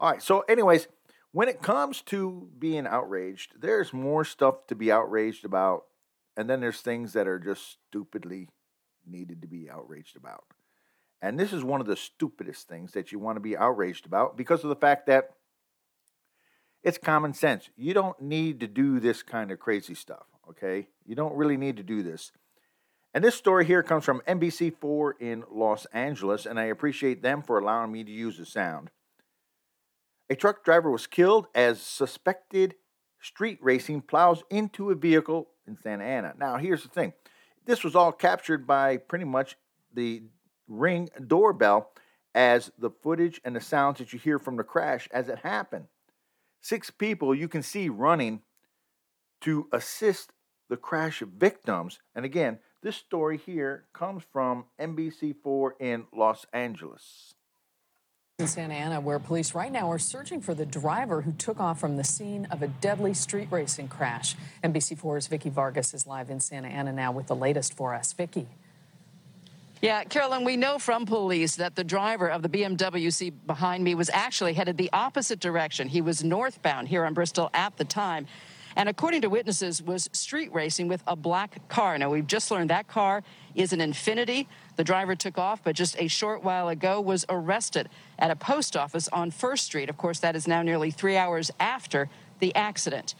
All 0.00 0.10
right, 0.10 0.22
so, 0.22 0.40
anyways, 0.40 0.86
when 1.32 1.48
it 1.48 1.62
comes 1.62 2.02
to 2.02 2.48
being 2.58 2.86
outraged, 2.86 3.60
there's 3.60 3.92
more 3.92 4.24
stuff 4.24 4.66
to 4.68 4.74
be 4.74 4.90
outraged 4.90 5.44
about, 5.44 5.84
and 6.36 6.48
then 6.48 6.60
there's 6.60 6.80
things 6.80 7.12
that 7.12 7.28
are 7.28 7.38
just 7.38 7.76
stupidly 7.88 8.48
needed 9.06 9.42
to 9.42 9.48
be 9.48 9.68
outraged 9.70 10.16
about. 10.16 10.44
And 11.20 11.38
this 11.38 11.52
is 11.52 11.64
one 11.64 11.80
of 11.80 11.86
the 11.86 11.96
stupidest 11.96 12.68
things 12.68 12.92
that 12.92 13.10
you 13.10 13.18
want 13.18 13.36
to 13.36 13.40
be 13.40 13.56
outraged 13.56 14.06
about 14.06 14.36
because 14.36 14.62
of 14.62 14.68
the 14.68 14.76
fact 14.76 15.06
that 15.06 15.30
it's 16.82 16.98
common 16.98 17.34
sense. 17.34 17.70
You 17.76 17.92
don't 17.92 18.20
need 18.20 18.60
to 18.60 18.68
do 18.68 19.00
this 19.00 19.22
kind 19.22 19.50
of 19.50 19.58
crazy 19.58 19.94
stuff, 19.94 20.26
okay? 20.48 20.88
You 21.04 21.16
don't 21.16 21.34
really 21.34 21.56
need 21.56 21.76
to 21.78 21.82
do 21.82 22.02
this. 22.02 22.30
And 23.12 23.24
this 23.24 23.34
story 23.34 23.64
here 23.64 23.82
comes 23.82 24.04
from 24.04 24.22
NBC4 24.28 25.12
in 25.18 25.42
Los 25.50 25.86
Angeles, 25.86 26.46
and 26.46 26.60
I 26.60 26.64
appreciate 26.64 27.20
them 27.20 27.42
for 27.42 27.58
allowing 27.58 27.90
me 27.90 28.04
to 28.04 28.10
use 28.12 28.38
the 28.38 28.46
sound. 28.46 28.90
A 30.30 30.36
truck 30.36 30.64
driver 30.64 30.90
was 30.90 31.06
killed 31.06 31.46
as 31.54 31.80
suspected 31.80 32.74
street 33.20 33.58
racing 33.62 34.02
plows 34.02 34.42
into 34.50 34.90
a 34.90 34.94
vehicle 34.94 35.48
in 35.66 35.78
Santa 35.82 36.04
Ana. 36.04 36.34
Now, 36.38 36.56
here's 36.56 36.82
the 36.82 36.88
thing 36.88 37.12
this 37.64 37.84
was 37.84 37.96
all 37.96 38.12
captured 38.12 38.66
by 38.66 38.96
pretty 38.96 39.24
much 39.24 39.56
the 39.92 40.22
ring 40.66 41.08
doorbell 41.26 41.90
as 42.34 42.70
the 42.78 42.90
footage 42.90 43.40
and 43.44 43.56
the 43.56 43.60
sounds 43.60 43.98
that 43.98 44.12
you 44.12 44.18
hear 44.18 44.38
from 44.38 44.56
the 44.56 44.64
crash 44.64 45.08
as 45.12 45.28
it 45.28 45.38
happened. 45.40 45.86
Six 46.60 46.90
people 46.90 47.34
you 47.34 47.48
can 47.48 47.62
see 47.62 47.88
running 47.88 48.42
to 49.40 49.68
assist 49.72 50.32
the 50.68 50.76
crash 50.76 51.20
victims. 51.20 52.00
And 52.14 52.24
again, 52.24 52.58
this 52.82 52.96
story 52.96 53.38
here 53.38 53.86
comes 53.92 54.24
from 54.30 54.66
NBC4 54.80 55.70
in 55.80 56.06
Los 56.12 56.46
Angeles. 56.52 57.34
In 58.40 58.46
Santa 58.46 58.74
Ana, 58.74 59.00
where 59.00 59.18
police 59.18 59.52
right 59.52 59.72
now 59.72 59.90
are 59.90 59.98
searching 59.98 60.40
for 60.40 60.54
the 60.54 60.64
driver 60.64 61.22
who 61.22 61.32
took 61.32 61.58
off 61.58 61.80
from 61.80 61.96
the 61.96 62.04
scene 62.04 62.46
of 62.52 62.62
a 62.62 62.68
deadly 62.68 63.12
street 63.12 63.48
racing 63.50 63.88
crash. 63.88 64.36
NBC4's 64.62 65.26
Vikki 65.26 65.50
Vargas 65.50 65.92
is 65.92 66.06
live 66.06 66.30
in 66.30 66.38
Santa 66.38 66.68
Ana 66.68 66.92
now 66.92 67.10
with 67.10 67.26
the 67.26 67.34
latest 67.34 67.76
for 67.76 67.94
us. 67.94 68.12
Vikki. 68.12 68.46
Yeah, 69.82 70.04
Carolyn, 70.04 70.44
we 70.44 70.56
know 70.56 70.78
from 70.78 71.04
police 71.04 71.56
that 71.56 71.74
the 71.74 71.82
driver 71.82 72.28
of 72.28 72.42
the 72.42 72.48
BMW 72.48 73.12
see 73.12 73.30
behind 73.30 73.82
me 73.82 73.96
was 73.96 74.08
actually 74.08 74.52
headed 74.52 74.76
the 74.76 74.90
opposite 74.92 75.40
direction. 75.40 75.88
He 75.88 76.00
was 76.00 76.22
northbound 76.22 76.86
here 76.86 77.04
on 77.04 77.14
Bristol 77.14 77.50
at 77.52 77.76
the 77.76 77.84
time. 77.84 78.28
And 78.78 78.88
according 78.88 79.22
to 79.22 79.28
witnesses, 79.28 79.82
was 79.82 80.08
street 80.12 80.54
racing 80.54 80.86
with 80.86 81.02
a 81.08 81.16
black 81.16 81.68
car. 81.68 81.98
Now, 81.98 82.10
we've 82.10 82.28
just 82.28 82.48
learned 82.52 82.70
that 82.70 82.86
car 82.86 83.24
is 83.56 83.72
an 83.72 83.80
Infiniti. 83.80 84.46
The 84.76 84.84
driver 84.84 85.16
took 85.16 85.36
off, 85.36 85.64
but 85.64 85.74
just 85.74 86.00
a 86.00 86.06
short 86.06 86.44
while 86.44 86.68
ago 86.68 87.00
was 87.00 87.26
arrested 87.28 87.88
at 88.20 88.30
a 88.30 88.36
post 88.36 88.76
office 88.76 89.08
on 89.08 89.32
First 89.32 89.64
Street. 89.64 89.90
Of 89.90 89.96
course, 89.96 90.20
that 90.20 90.36
is 90.36 90.46
now 90.46 90.62
nearly 90.62 90.92
three 90.92 91.16
hours 91.16 91.50
after 91.58 92.08
the 92.38 92.54
accident. 92.54 93.16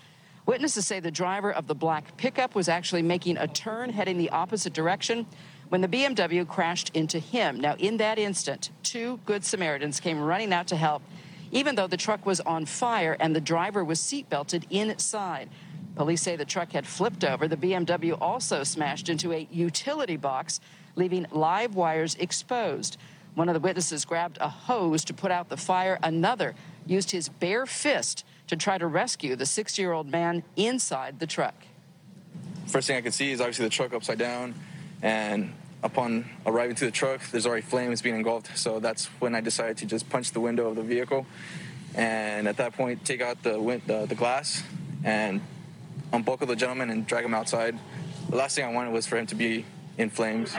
Witnesses 0.46 0.86
say 0.86 1.00
the 1.00 1.10
driver 1.10 1.52
of 1.52 1.66
the 1.66 1.74
black 1.74 2.16
pickup 2.16 2.54
was 2.54 2.68
actually 2.68 3.02
making 3.02 3.36
a 3.36 3.48
turn 3.48 3.90
heading 3.90 4.16
the 4.16 4.30
opposite 4.30 4.72
direction 4.72 5.26
when 5.70 5.80
the 5.80 5.88
BMW 5.88 6.46
crashed 6.46 6.92
into 6.94 7.18
him. 7.18 7.58
Now, 7.58 7.74
in 7.80 7.96
that 7.96 8.16
instant, 8.16 8.70
two 8.84 9.18
Good 9.26 9.44
Samaritans 9.44 9.98
came 9.98 10.20
running 10.20 10.52
out 10.52 10.68
to 10.68 10.76
help, 10.76 11.02
even 11.50 11.74
though 11.74 11.86
the 11.86 11.96
truck 11.96 12.26
was 12.26 12.40
on 12.40 12.66
fire 12.66 13.16
and 13.20 13.34
the 13.34 13.40
driver 13.40 13.84
was 13.84 14.00
seatbelted 14.00 14.64
inside. 14.70 15.48
Police 15.96 16.22
say 16.22 16.36
the 16.36 16.44
truck 16.44 16.72
had 16.72 16.86
flipped 16.86 17.24
over. 17.24 17.48
The 17.48 17.56
BMW 17.56 18.16
also 18.20 18.62
smashed 18.62 19.08
into 19.08 19.32
a 19.32 19.48
utility 19.50 20.16
box, 20.16 20.60
leaving 20.94 21.26
live 21.32 21.74
wires 21.74 22.14
exposed. 22.16 22.96
One 23.34 23.48
of 23.48 23.54
the 23.54 23.60
witnesses 23.60 24.04
grabbed 24.04 24.38
a 24.40 24.48
hose 24.48 25.04
to 25.06 25.14
put 25.14 25.30
out 25.30 25.48
the 25.48 25.56
fire. 25.56 25.98
Another 26.02 26.54
used 26.86 27.10
his 27.10 27.28
bare 27.28 27.66
fist 27.66 28.24
to 28.46 28.56
try 28.56 28.78
to 28.78 28.86
rescue 28.86 29.36
the 29.36 29.46
six 29.46 29.78
year 29.78 29.92
old 29.92 30.08
man 30.08 30.42
inside 30.56 31.18
the 31.20 31.26
truck. 31.26 31.54
First 32.66 32.86
thing 32.86 32.96
I 32.96 33.00
could 33.00 33.14
see 33.14 33.32
is 33.32 33.40
obviously 33.40 33.64
the 33.64 33.70
truck 33.70 33.92
upside 33.92 34.18
down, 34.18 34.54
and 35.02 35.52
upon 35.82 36.24
arriving 36.46 36.76
to 36.76 36.84
the 36.84 36.90
truck, 36.90 37.20
there's 37.30 37.46
already 37.46 37.62
flames 37.62 38.02
being 38.02 38.16
engulfed. 38.16 38.56
So 38.56 38.80
that's 38.80 39.06
when 39.20 39.34
I 39.34 39.40
decided 39.40 39.76
to 39.78 39.86
just 39.86 40.08
punch 40.08 40.32
the 40.32 40.40
window 40.40 40.68
of 40.68 40.76
the 40.76 40.82
vehicle, 40.82 41.26
and 41.94 42.48
at 42.48 42.56
that 42.56 42.74
point, 42.74 43.04
take 43.04 43.20
out 43.20 43.42
the 43.42 43.60
win- 43.60 43.82
the, 43.86 44.06
the 44.06 44.14
glass 44.14 44.62
and 45.04 45.40
unbuckle 46.12 46.46
the 46.46 46.56
gentleman 46.56 46.90
and 46.90 47.06
drag 47.06 47.24
him 47.24 47.34
outside. 47.34 47.78
The 48.28 48.36
last 48.36 48.56
thing 48.56 48.64
I 48.64 48.72
wanted 48.72 48.92
was 48.92 49.06
for 49.06 49.16
him 49.16 49.26
to 49.26 49.34
be 49.34 49.64
in 49.96 50.10
flames. 50.10 50.52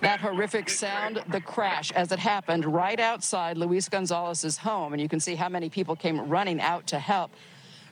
That 0.00 0.18
that 0.18 0.30
horrific 0.30 0.68
sound, 0.68 1.22
the 1.28 1.40
crash, 1.40 1.92
as 1.92 2.12
it 2.12 2.18
happened 2.18 2.64
right 2.64 2.98
outside 2.98 3.56
Luis 3.56 3.88
Gonzalez's 3.88 4.56
home. 4.56 4.92
And 4.92 5.02
you 5.02 5.08
can 5.08 5.20
see 5.20 5.34
how 5.34 5.48
many 5.48 5.68
people 5.68 5.96
came 5.96 6.28
running 6.28 6.60
out 6.60 6.86
to 6.88 6.98
help. 6.98 7.30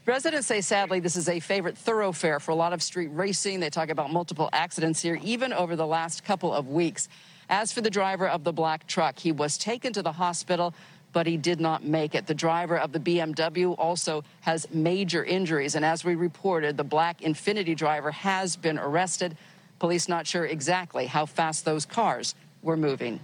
Residents 0.06 0.46
say, 0.46 0.60
sadly, 0.60 1.00
this 1.00 1.16
is 1.16 1.28
a 1.28 1.40
favorite 1.40 1.76
thoroughfare 1.76 2.38
for 2.38 2.52
a 2.52 2.54
lot 2.54 2.72
of 2.72 2.80
street 2.80 3.08
racing. 3.08 3.58
They 3.58 3.70
talk 3.70 3.88
about 3.88 4.12
multiple 4.12 4.48
accidents 4.52 5.02
here, 5.02 5.18
even 5.20 5.52
over 5.52 5.74
the 5.74 5.86
last 5.86 6.22
couple 6.22 6.54
of 6.54 6.68
weeks. 6.68 7.08
As 7.48 7.72
for 7.72 7.80
the 7.80 7.90
driver 7.90 8.28
of 8.28 8.44
the 8.44 8.52
black 8.52 8.86
truck, 8.86 9.18
he 9.18 9.32
was 9.32 9.58
taken 9.58 9.92
to 9.94 10.02
the 10.02 10.12
hospital, 10.12 10.74
but 11.12 11.26
he 11.26 11.36
did 11.36 11.58
not 11.58 11.82
make 11.82 12.14
it. 12.14 12.28
The 12.28 12.34
driver 12.34 12.78
of 12.78 12.92
the 12.92 13.00
BMW 13.00 13.76
also 13.76 14.22
has 14.42 14.68
major 14.72 15.24
injuries. 15.24 15.74
And 15.74 15.84
as 15.84 16.04
we 16.04 16.14
reported, 16.14 16.76
the 16.76 16.84
black 16.84 17.20
Infiniti 17.22 17.76
driver 17.76 18.12
has 18.12 18.54
been 18.54 18.78
arrested. 18.78 19.36
Police 19.80 20.08
not 20.08 20.24
sure 20.24 20.46
exactly 20.46 21.06
how 21.06 21.26
fast 21.26 21.64
those 21.64 21.84
cars 21.84 22.36
were 22.62 22.76
moving. 22.76 23.18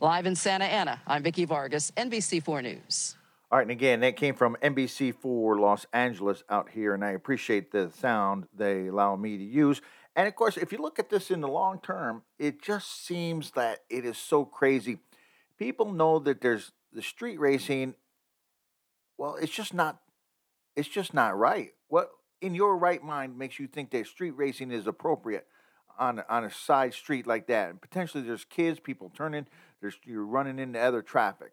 Live 0.00 0.24
in 0.24 0.34
Santa 0.34 0.64
Ana, 0.64 0.98
I'm 1.06 1.22
Vikki 1.22 1.44
Vargas, 1.44 1.92
NBC4 1.94 2.62
News. 2.62 3.16
All 3.52 3.58
right, 3.58 3.64
and 3.64 3.70
again, 3.70 4.00
that 4.00 4.16
came 4.16 4.34
from 4.34 4.56
NBC4 4.62 5.60
Los 5.60 5.84
Angeles 5.92 6.42
out 6.48 6.70
here, 6.70 6.94
and 6.94 7.04
I 7.04 7.10
appreciate 7.10 7.70
the 7.70 7.90
sound 7.90 8.46
they 8.56 8.86
allow 8.86 9.14
me 9.14 9.36
to 9.36 9.44
use. 9.44 9.82
And 10.16 10.26
of 10.26 10.34
course, 10.34 10.56
if 10.56 10.72
you 10.72 10.78
look 10.78 10.98
at 10.98 11.10
this 11.10 11.30
in 11.30 11.42
the 11.42 11.48
long 11.48 11.78
term, 11.78 12.22
it 12.38 12.62
just 12.62 13.04
seems 13.06 13.50
that 13.50 13.80
it 13.90 14.06
is 14.06 14.16
so 14.16 14.46
crazy. 14.46 15.00
People 15.58 15.92
know 15.92 16.18
that 16.20 16.40
there's 16.40 16.72
the 16.94 17.02
street 17.02 17.38
racing. 17.38 17.94
Well, 19.18 19.34
it's 19.34 19.52
just 19.52 19.74
not. 19.74 20.00
It's 20.74 20.88
just 20.88 21.12
not 21.12 21.36
right. 21.36 21.72
What 21.88 22.10
in 22.40 22.54
your 22.54 22.78
right 22.78 23.04
mind 23.04 23.36
makes 23.36 23.58
you 23.58 23.66
think 23.66 23.90
that 23.90 24.06
street 24.06 24.34
racing 24.34 24.70
is 24.70 24.86
appropriate 24.86 25.46
on 25.98 26.22
on 26.30 26.44
a 26.44 26.50
side 26.50 26.94
street 26.94 27.26
like 27.26 27.48
that? 27.48 27.68
And 27.68 27.82
potentially, 27.82 28.22
there's 28.22 28.46
kids, 28.46 28.80
people 28.80 29.12
turning. 29.14 29.46
There's 29.82 29.98
you're 30.06 30.24
running 30.24 30.58
into 30.58 30.80
other 30.80 31.02
traffic 31.02 31.52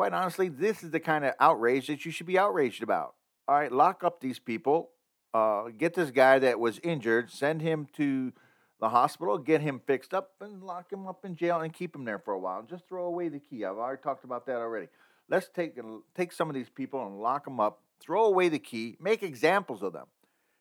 quite 0.00 0.14
honestly, 0.14 0.48
this 0.48 0.82
is 0.82 0.92
the 0.92 0.98
kind 0.98 1.26
of 1.26 1.34
outrage 1.40 1.88
that 1.88 2.06
you 2.06 2.10
should 2.10 2.24
be 2.24 2.38
outraged 2.38 2.82
about. 2.82 3.16
All 3.46 3.54
right, 3.54 3.70
lock 3.70 4.02
up 4.02 4.18
these 4.18 4.38
people. 4.38 4.92
Uh, 5.34 5.64
get 5.76 5.92
this 5.92 6.10
guy 6.10 6.38
that 6.38 6.58
was 6.58 6.78
injured, 6.82 7.30
send 7.30 7.60
him 7.60 7.86
to 7.98 8.32
the 8.80 8.88
hospital, 8.88 9.36
get 9.36 9.60
him 9.60 9.78
fixed 9.86 10.14
up, 10.14 10.30
and 10.40 10.62
lock 10.62 10.90
him 10.90 11.06
up 11.06 11.26
in 11.26 11.36
jail 11.36 11.60
and 11.60 11.74
keep 11.74 11.94
him 11.94 12.06
there 12.06 12.18
for 12.18 12.32
a 12.32 12.38
while. 12.38 12.62
Just 12.62 12.88
throw 12.88 13.04
away 13.04 13.28
the 13.28 13.40
key. 13.40 13.62
I've 13.62 13.76
already 13.76 14.00
talked 14.00 14.24
about 14.24 14.46
that 14.46 14.56
already. 14.56 14.88
Let's 15.28 15.50
take 15.54 15.78
take 16.14 16.32
some 16.32 16.48
of 16.48 16.54
these 16.54 16.70
people 16.70 17.06
and 17.06 17.20
lock 17.20 17.44
them 17.44 17.60
up. 17.60 17.82
Throw 18.00 18.24
away 18.24 18.48
the 18.48 18.58
key. 18.58 18.96
Make 19.02 19.22
examples 19.22 19.82
of 19.82 19.92
them, 19.92 20.06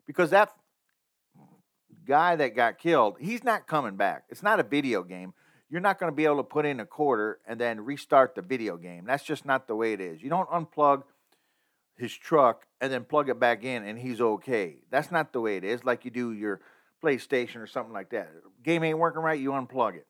because 0.06 0.32
that 0.32 0.52
guy 2.06 2.36
that 2.36 2.58
got 2.58 2.78
killed, 2.78 3.16
he's 3.22 3.46
not 3.46 3.68
coming 3.68 3.96
back. 3.96 4.26
It's 4.28 4.44
not 4.44 4.60
a 4.60 4.64
video 4.64 5.02
game 5.02 5.34
you're 5.70 5.82
not 5.82 6.00
going 6.00 6.12
to 6.12 6.16
be 6.16 6.26
able 6.26 6.38
to 6.38 6.44
put 6.44 6.66
in 6.66 6.80
a 6.80 6.86
quarter 6.86 7.40
and 7.48 7.60
then 7.60 7.82
restart 7.82 8.36
the 8.36 8.42
video 8.42 8.78
game. 8.78 9.06
That's 9.06 9.24
just 9.24 9.46
not 9.46 9.68
the 9.68 9.76
way 9.76 9.94
it 9.94 10.02
is. 10.02 10.22
You 10.22 10.30
don't 10.30 10.50
unplug 10.50 11.04
his 11.96 12.14
truck 12.14 12.66
and 12.82 12.92
then 12.92 13.04
plug 13.04 13.30
it 13.30 13.40
back 13.40 13.64
in 13.64 13.84
and 13.84 14.00
he's 14.00 14.22
okay. 14.22 14.78
That's 14.90 15.12
not 15.12 15.34
the 15.34 15.42
way 15.42 15.58
it 15.58 15.64
is, 15.64 15.84
like 15.84 16.06
you 16.06 16.12
do 16.12 16.32
your 16.32 16.62
PlayStation 17.04 17.58
or 17.58 17.68
something 17.68 17.94
like 17.94 18.10
that. 18.12 18.30
Game 18.64 18.84
ain't 18.84 18.98
working 18.98 19.22
right, 19.22 19.40
you 19.40 19.52
unplug 19.52 19.96
it. 19.96 20.08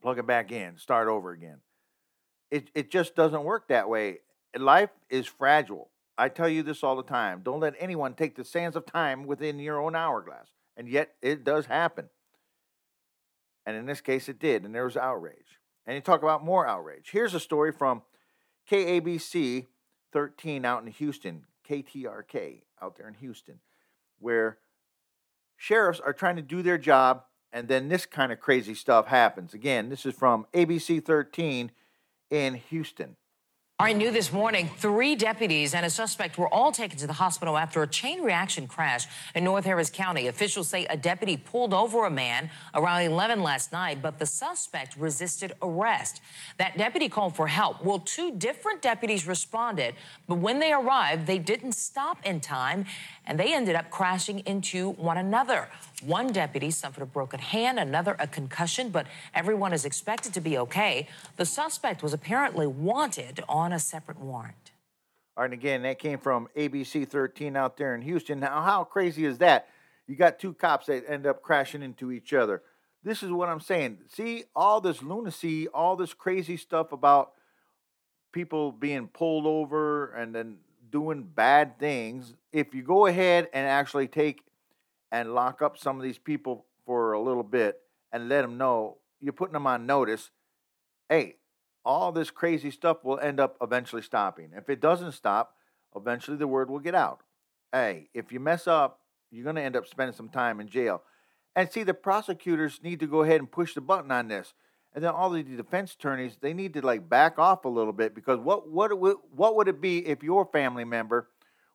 Plug 0.00 0.18
it 0.18 0.26
back 0.26 0.52
in, 0.52 0.78
start 0.78 1.08
over 1.08 1.32
again. 1.32 1.58
It 2.50 2.70
it 2.74 2.90
just 2.90 3.14
doesn't 3.14 3.44
work 3.44 3.68
that 3.68 3.88
way. 3.88 4.18
Life 4.56 4.90
is 5.10 5.26
fragile. 5.26 5.90
I 6.16 6.28
tell 6.28 6.48
you 6.48 6.62
this 6.62 6.82
all 6.82 6.96
the 6.96 7.02
time. 7.02 7.42
Don't 7.42 7.60
let 7.60 7.74
anyone 7.78 8.14
take 8.14 8.36
the 8.36 8.44
sands 8.44 8.76
of 8.76 8.86
time 8.86 9.26
within 9.26 9.58
your 9.58 9.80
own 9.80 9.94
hourglass. 9.94 10.48
And 10.76 10.88
yet 10.88 11.14
it 11.22 11.44
does 11.44 11.66
happen. 11.66 12.08
And 13.68 13.76
in 13.76 13.84
this 13.84 14.00
case, 14.00 14.30
it 14.30 14.38
did. 14.38 14.64
And 14.64 14.74
there 14.74 14.86
was 14.86 14.96
outrage. 14.96 15.60
And 15.86 15.94
you 15.94 16.00
talk 16.00 16.22
about 16.22 16.42
more 16.42 16.66
outrage. 16.66 17.10
Here's 17.12 17.34
a 17.34 17.40
story 17.40 17.70
from 17.70 18.00
KABC 18.70 19.66
13 20.10 20.64
out 20.64 20.82
in 20.82 20.90
Houston, 20.90 21.44
KTRK 21.68 22.62
out 22.80 22.96
there 22.96 23.06
in 23.06 23.12
Houston, 23.12 23.60
where 24.20 24.56
sheriffs 25.58 26.00
are 26.00 26.14
trying 26.14 26.36
to 26.36 26.42
do 26.42 26.62
their 26.62 26.78
job. 26.78 27.24
And 27.52 27.68
then 27.68 27.90
this 27.90 28.06
kind 28.06 28.32
of 28.32 28.40
crazy 28.40 28.72
stuff 28.72 29.08
happens. 29.08 29.52
Again, 29.52 29.90
this 29.90 30.06
is 30.06 30.14
from 30.14 30.46
ABC 30.54 31.04
13 31.04 31.70
in 32.30 32.54
Houston. 32.54 33.16
All 33.80 33.86
right, 33.86 33.96
new 33.96 34.10
this 34.10 34.32
morning, 34.32 34.68
three 34.78 35.14
deputies 35.14 35.72
and 35.72 35.86
a 35.86 35.90
suspect 35.90 36.36
were 36.36 36.52
all 36.52 36.72
taken 36.72 36.98
to 36.98 37.06
the 37.06 37.12
hospital 37.12 37.56
after 37.56 37.80
a 37.80 37.86
chain 37.86 38.22
reaction 38.22 38.66
crash 38.66 39.06
in 39.36 39.44
North 39.44 39.64
Harris 39.64 39.88
County. 39.88 40.26
Officials 40.26 40.66
say 40.66 40.84
a 40.86 40.96
deputy 40.96 41.36
pulled 41.36 41.72
over 41.72 42.04
a 42.04 42.10
man 42.10 42.50
around 42.74 43.02
11 43.02 43.40
last 43.40 43.70
night, 43.70 44.02
but 44.02 44.18
the 44.18 44.26
suspect 44.26 44.96
resisted 44.96 45.52
arrest. 45.62 46.20
That 46.56 46.76
deputy 46.76 47.08
called 47.08 47.36
for 47.36 47.46
help. 47.46 47.84
Well, 47.84 48.00
two 48.00 48.32
different 48.32 48.82
deputies 48.82 49.28
responded, 49.28 49.94
but 50.26 50.38
when 50.38 50.58
they 50.58 50.72
arrived, 50.72 51.28
they 51.28 51.38
didn't 51.38 51.76
stop 51.76 52.18
in 52.26 52.40
time 52.40 52.84
and 53.26 53.38
they 53.38 53.54
ended 53.54 53.76
up 53.76 53.90
crashing 53.90 54.40
into 54.40 54.90
one 54.94 55.18
another. 55.18 55.68
One 56.04 56.32
deputy 56.32 56.70
suffered 56.70 57.02
a 57.02 57.06
broken 57.06 57.40
hand, 57.40 57.80
another 57.80 58.14
a 58.20 58.28
concussion, 58.28 58.90
but 58.90 59.06
everyone 59.34 59.72
is 59.72 59.84
expected 59.84 60.32
to 60.34 60.40
be 60.40 60.56
okay. 60.58 61.08
The 61.36 61.44
suspect 61.44 62.04
was 62.04 62.12
apparently 62.12 62.68
wanted 62.68 63.42
on 63.48 63.72
a 63.72 63.80
separate 63.80 64.20
warrant. 64.20 64.70
All 65.36 65.42
right, 65.42 65.46
and 65.46 65.54
again, 65.54 65.82
that 65.82 65.98
came 65.98 66.18
from 66.18 66.48
ABC 66.56 67.08
13 67.08 67.56
out 67.56 67.76
there 67.76 67.96
in 67.96 68.02
Houston. 68.02 68.38
Now, 68.38 68.62
how 68.62 68.84
crazy 68.84 69.24
is 69.24 69.38
that? 69.38 69.68
You 70.06 70.14
got 70.14 70.38
two 70.38 70.54
cops 70.54 70.86
that 70.86 71.04
end 71.08 71.26
up 71.26 71.42
crashing 71.42 71.82
into 71.82 72.12
each 72.12 72.32
other. 72.32 72.62
This 73.02 73.22
is 73.22 73.30
what 73.30 73.48
I'm 73.48 73.60
saying. 73.60 73.98
See, 74.08 74.44
all 74.54 74.80
this 74.80 75.02
lunacy, 75.02 75.68
all 75.68 75.96
this 75.96 76.14
crazy 76.14 76.56
stuff 76.56 76.92
about 76.92 77.32
people 78.32 78.70
being 78.70 79.08
pulled 79.08 79.46
over 79.46 80.12
and 80.12 80.34
then 80.34 80.58
doing 80.90 81.22
bad 81.22 81.78
things. 81.78 82.34
If 82.52 82.74
you 82.74 82.82
go 82.82 83.06
ahead 83.06 83.48
and 83.52 83.66
actually 83.66 84.08
take 84.08 84.42
and 85.10 85.34
lock 85.34 85.62
up 85.62 85.78
some 85.78 85.96
of 85.96 86.02
these 86.02 86.18
people 86.18 86.66
for 86.84 87.12
a 87.12 87.20
little 87.20 87.42
bit 87.42 87.80
and 88.12 88.28
let 88.28 88.42
them 88.42 88.58
know 88.58 88.98
you're 89.20 89.32
putting 89.32 89.52
them 89.52 89.66
on 89.66 89.86
notice. 89.86 90.30
Hey, 91.08 91.36
all 91.84 92.12
this 92.12 92.30
crazy 92.30 92.70
stuff 92.70 93.04
will 93.04 93.18
end 93.18 93.40
up 93.40 93.56
eventually 93.60 94.02
stopping. 94.02 94.50
If 94.54 94.68
it 94.68 94.80
doesn't 94.80 95.12
stop, 95.12 95.54
eventually 95.96 96.36
the 96.36 96.46
word 96.46 96.70
will 96.70 96.78
get 96.78 96.94
out. 96.94 97.20
Hey, 97.72 98.08
if 98.14 98.32
you 98.32 98.40
mess 98.40 98.66
up, 98.66 99.00
you're 99.30 99.44
going 99.44 99.56
to 99.56 99.62
end 99.62 99.76
up 99.76 99.86
spending 99.86 100.14
some 100.14 100.28
time 100.28 100.60
in 100.60 100.68
jail. 100.68 101.02
And 101.54 101.70
see, 101.70 101.82
the 101.82 101.94
prosecutors 101.94 102.80
need 102.82 103.00
to 103.00 103.06
go 103.06 103.22
ahead 103.22 103.40
and 103.40 103.50
push 103.50 103.74
the 103.74 103.80
button 103.80 104.10
on 104.10 104.28
this. 104.28 104.54
And 104.94 105.04
then 105.04 105.10
all 105.12 105.30
the 105.30 105.42
defense 105.42 105.94
attorneys, 105.94 106.36
they 106.40 106.54
need 106.54 106.74
to 106.74 106.80
like 106.80 107.08
back 107.08 107.38
off 107.38 107.64
a 107.64 107.68
little 107.68 107.92
bit 107.92 108.14
because 108.14 108.38
what 108.38 108.68
what 108.70 108.90
what 109.34 109.54
would 109.54 109.68
it 109.68 109.80
be 109.80 110.06
if 110.06 110.22
your 110.22 110.46
family 110.46 110.84
member 110.84 111.28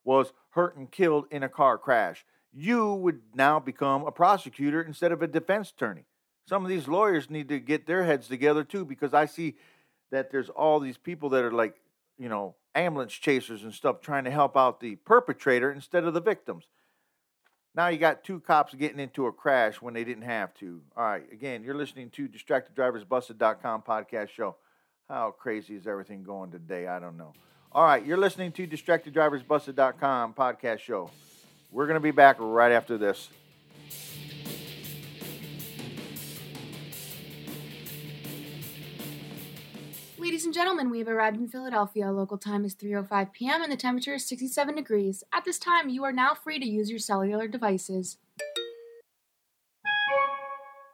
was 0.03 0.33
hurt 0.49 0.75
and 0.75 0.91
killed 0.91 1.25
in 1.31 1.43
a 1.43 1.49
car 1.49 1.77
crash? 1.77 2.25
You 2.53 2.93
would 2.93 3.21
now 3.33 3.59
become 3.59 4.05
a 4.05 4.11
prosecutor 4.11 4.81
instead 4.81 5.11
of 5.11 5.21
a 5.21 5.27
defense 5.27 5.71
attorney. 5.71 6.05
Some 6.47 6.63
of 6.63 6.69
these 6.69 6.87
lawyers 6.87 7.29
need 7.29 7.49
to 7.49 7.59
get 7.59 7.87
their 7.87 8.03
heads 8.03 8.27
together 8.27 8.63
too, 8.63 8.85
because 8.85 9.13
I 9.13 9.25
see 9.25 9.55
that 10.11 10.31
there's 10.31 10.49
all 10.49 10.79
these 10.79 10.97
people 10.97 11.29
that 11.29 11.43
are 11.43 11.51
like, 11.51 11.75
you 12.17 12.29
know, 12.29 12.55
ambulance 12.75 13.13
chasers 13.13 13.63
and 13.63 13.73
stuff 13.73 14.01
trying 14.01 14.25
to 14.25 14.31
help 14.31 14.55
out 14.55 14.79
the 14.79 14.95
perpetrator 14.97 15.71
instead 15.71 16.03
of 16.03 16.13
the 16.13 16.21
victims. 16.21 16.65
Now 17.75 17.87
you 17.87 17.97
got 17.97 18.23
two 18.23 18.39
cops 18.39 18.75
getting 18.75 18.99
into 18.99 19.25
a 19.25 19.31
crash 19.31 19.81
when 19.81 19.95
they 19.95 20.03
didn't 20.03 20.23
have 20.23 20.53
to. 20.55 20.81
All 20.95 21.05
right, 21.05 21.23
again, 21.31 21.63
you're 21.63 21.75
listening 21.75 22.11
to 22.11 22.27
DistractedDriversBusted.com 22.27 23.81
podcast 23.81 24.29
show. 24.29 24.57
How 25.09 25.31
crazy 25.31 25.75
is 25.75 25.87
everything 25.87 26.23
going 26.23 26.51
today? 26.51 26.87
I 26.87 26.99
don't 26.99 27.17
know. 27.17 27.33
All 27.71 27.83
right, 27.83 28.05
you're 28.05 28.17
listening 28.17 28.51
to 28.53 28.67
DistractedDriversBusted.com 28.67 30.35
podcast 30.35 30.79
show. 30.79 31.09
We're 31.73 31.87
going 31.87 31.95
to 31.95 31.99
be 31.99 32.11
back 32.11 32.35
right 32.39 32.71
after 32.71 32.99
this. 32.99 33.29
Ladies 40.19 40.45
and 40.45 40.53
gentlemen, 40.53 40.91
we 40.91 40.99
have 40.99 41.07
arrived 41.07 41.37
in 41.37 41.47
Philadelphia. 41.47 42.11
Local 42.11 42.37
time 42.37 42.63
is 42.63 42.75
3:05 42.75 43.33
p.m. 43.33 43.63
and 43.63 43.71
the 43.71 43.75
temperature 43.75 44.13
is 44.13 44.27
67 44.27 44.75
degrees. 44.75 45.23
At 45.33 45.45
this 45.45 45.57
time, 45.57 45.89
you 45.89 46.03
are 46.03 46.11
now 46.11 46.35
free 46.35 46.59
to 46.59 46.65
use 46.65 46.91
your 46.91 46.99
cellular 46.99 47.47
devices. 47.47 48.19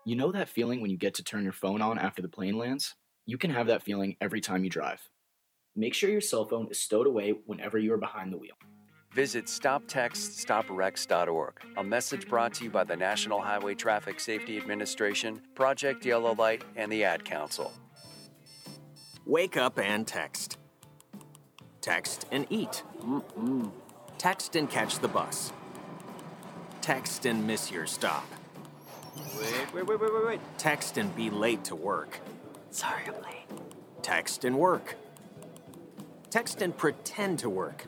You 0.05 0.15
know 0.15 0.31
that 0.31 0.49
feeling 0.49 0.79
when 0.81 0.89
you 0.89 0.97
get 0.97 1.13
to 1.15 1.23
turn 1.23 1.43
your 1.43 1.53
phone 1.53 1.81
on 1.81 1.99
after 1.99 2.21
the 2.21 2.29
plane 2.29 2.57
lands? 2.57 2.95
You 3.25 3.37
can 3.37 3.51
have 3.51 3.67
that 3.67 3.83
feeling 3.83 4.15
every 4.21 4.39
time 4.39 4.63
you 4.63 4.69
drive. 4.69 5.09
Make 5.75 5.93
sure 5.93 6.09
your 6.09 6.21
cell 6.21 6.45
phone 6.45 6.67
is 6.71 6.79
stowed 6.79 7.05
away 7.05 7.31
whenever 7.45 7.77
you 7.77 7.93
are 7.93 7.97
behind 7.97 8.33
the 8.33 8.37
wheel. 8.37 8.55
Visit 9.13 9.45
StopTextStopWrecks.org. 9.45 11.53
A 11.77 11.83
message 11.83 12.27
brought 12.27 12.53
to 12.53 12.65
you 12.65 12.69
by 12.69 12.83
the 12.83 12.95
National 12.95 13.41
Highway 13.41 13.73
Traffic 13.73 14.19
Safety 14.19 14.57
Administration, 14.57 15.41
Project 15.55 16.05
Yellow 16.05 16.35
Light, 16.35 16.63
and 16.75 16.91
the 16.91 17.03
Ad 17.03 17.25
Council. 17.25 17.73
Wake 19.25 19.57
up 19.57 19.79
and 19.79 20.05
text. 20.07 20.59
Text 21.81 22.27
and 22.31 22.45
eat. 22.51 22.83
Mm-mm. 23.01 23.71
Text 24.19 24.55
and 24.55 24.69
catch 24.69 24.99
the 24.99 25.07
bus. 25.07 25.51
Text 26.81 27.25
and 27.25 27.47
miss 27.47 27.71
your 27.71 27.87
stop. 27.87 28.27
Wait, 29.15 29.73
wait, 29.73 29.87
wait, 29.87 29.99
wait, 29.99 30.13
wait, 30.13 30.25
wait. 30.25 30.39
Text 30.57 30.97
and 30.97 31.15
be 31.15 31.31
late 31.31 31.63
to 31.65 31.75
work. 31.75 32.19
Sorry, 32.69 33.01
I'm 33.07 33.15
late. 33.23 33.47
Text 34.03 34.45
and 34.45 34.57
work. 34.57 34.95
Text 36.29 36.61
and 36.61 36.77
pretend 36.77 37.39
to 37.39 37.49
work. 37.49 37.87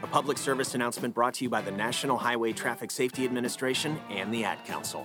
A 0.00 0.06
public 0.06 0.38
service 0.38 0.76
announcement 0.76 1.12
brought 1.12 1.34
to 1.34 1.44
you 1.44 1.50
by 1.50 1.60
the 1.60 1.72
National 1.72 2.16
Highway 2.16 2.52
Traffic 2.52 2.92
Safety 2.92 3.24
Administration 3.24 3.98
and 4.10 4.32
the 4.32 4.44
Ad 4.44 4.64
Council. 4.64 5.04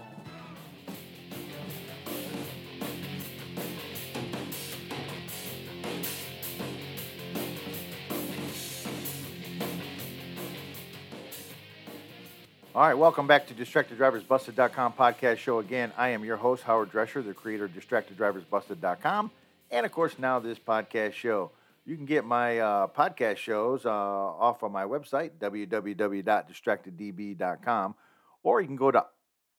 All 12.76 12.88
right, 12.88 12.94
welcome 12.94 13.26
back 13.26 13.48
to 13.48 13.54
DistractedDriversBusted.com 13.56 14.94
podcast 14.94 15.38
show 15.38 15.58
again. 15.58 15.92
I 15.98 16.10
am 16.10 16.24
your 16.24 16.38
host, 16.38 16.64
Howard 16.64 16.92
Drescher, 16.92 17.26
the 17.26 17.34
creator 17.34 17.66
of 17.66 17.72
DistractedDriversBusted.com, 17.72 19.32
and 19.72 19.86
of 19.86 19.92
course, 19.92 20.20
now 20.20 20.40
this 20.40 20.60
podcast 20.60 21.14
show. 21.14 21.50
You 21.86 21.98
can 21.98 22.06
get 22.06 22.24
my 22.24 22.60
uh, 22.60 22.88
podcast 22.88 23.36
shows 23.38 23.86
uh, 23.86 23.90
off 23.90 24.64
of 24.64 24.72
my 24.72 24.86
website, 24.86 25.32
www.distracteddb.com, 25.38 27.96
or 28.42 28.62
you 28.62 28.68
can 28.68 28.78
go 28.78 28.92
to 28.92 29.06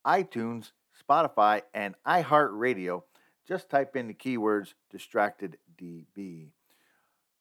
iTunes, 0.07 0.73
Spotify, 0.99 1.61
and 1.75 1.95
iHeartRadio. 2.07 3.03
Just 3.47 3.69
type 3.69 3.95
in 3.95 4.09
the 4.09 4.15
keywords 4.15 4.73
DistractedDB. 4.95 6.49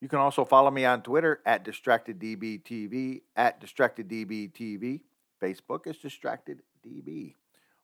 You 0.01 0.09
can 0.09 0.19
also 0.19 0.43
follow 0.43 0.69
me 0.69 0.83
on 0.83 1.01
Twitter 1.01 1.39
at 1.45 1.63
DistractedDBTV, 1.63 3.21
at 3.37 3.61
DistractedDBTV. 3.61 4.99
Facebook 5.41 5.87
is 5.87 5.95
DistractedDB. 5.97 7.35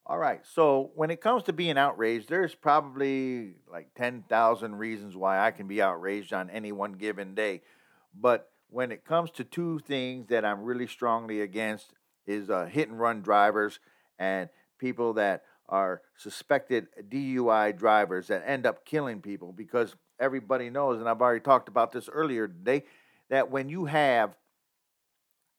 All 0.10 0.18
right, 0.18 0.42
so 0.44 0.90
when 0.96 1.12
it 1.12 1.22
comes 1.22 1.44
to 1.44 1.54
being 1.54 1.78
outraged, 1.78 2.30
there's 2.30 2.56
probably 2.56 3.54
like 3.72 3.94
10,000 3.94 4.76
reasons 4.76 5.16
why 5.16 5.40
I 5.40 5.52
can 5.52 5.68
be 5.68 5.84
outraged 5.84 6.34
on 6.34 6.50
any 6.50 6.72
one 6.72 6.94
given 6.94 7.36
day. 7.36 7.62
But 8.20 8.50
when 8.72 8.92
it 8.92 9.06
comes 9.06 9.30
to 9.30 9.44
two 9.44 9.78
things 9.78 10.26
that 10.30 10.44
I'm 10.44 10.64
really 10.64 10.88
strongly 10.88 11.42
against 11.42 11.94
is 12.26 12.50
uh, 12.50 12.66
hit 12.66 12.90
and 12.90 13.00
run 13.00 13.22
drivers 13.22 13.80
and 14.18 14.50
people 14.80 15.14
that 15.14 15.44
are 15.68 16.02
suspected 16.18 16.88
DUI 17.08 17.78
drivers 17.78 18.30
that 18.30 18.42
end 18.48 18.66
up 18.66 18.86
killing 18.86 19.22
people 19.22 19.54
because 19.54 19.96
everybody 20.20 20.72
knows 20.72 21.00
and 21.00 21.08
I've 21.08 21.22
already 21.22 21.42
talked 21.42 21.70
about 21.70 21.92
this 21.92 22.10
earlier 22.12 22.48
today 22.48 22.86
that 23.30 23.52
when 23.52 23.70
you 23.70 23.86
have 23.86 24.36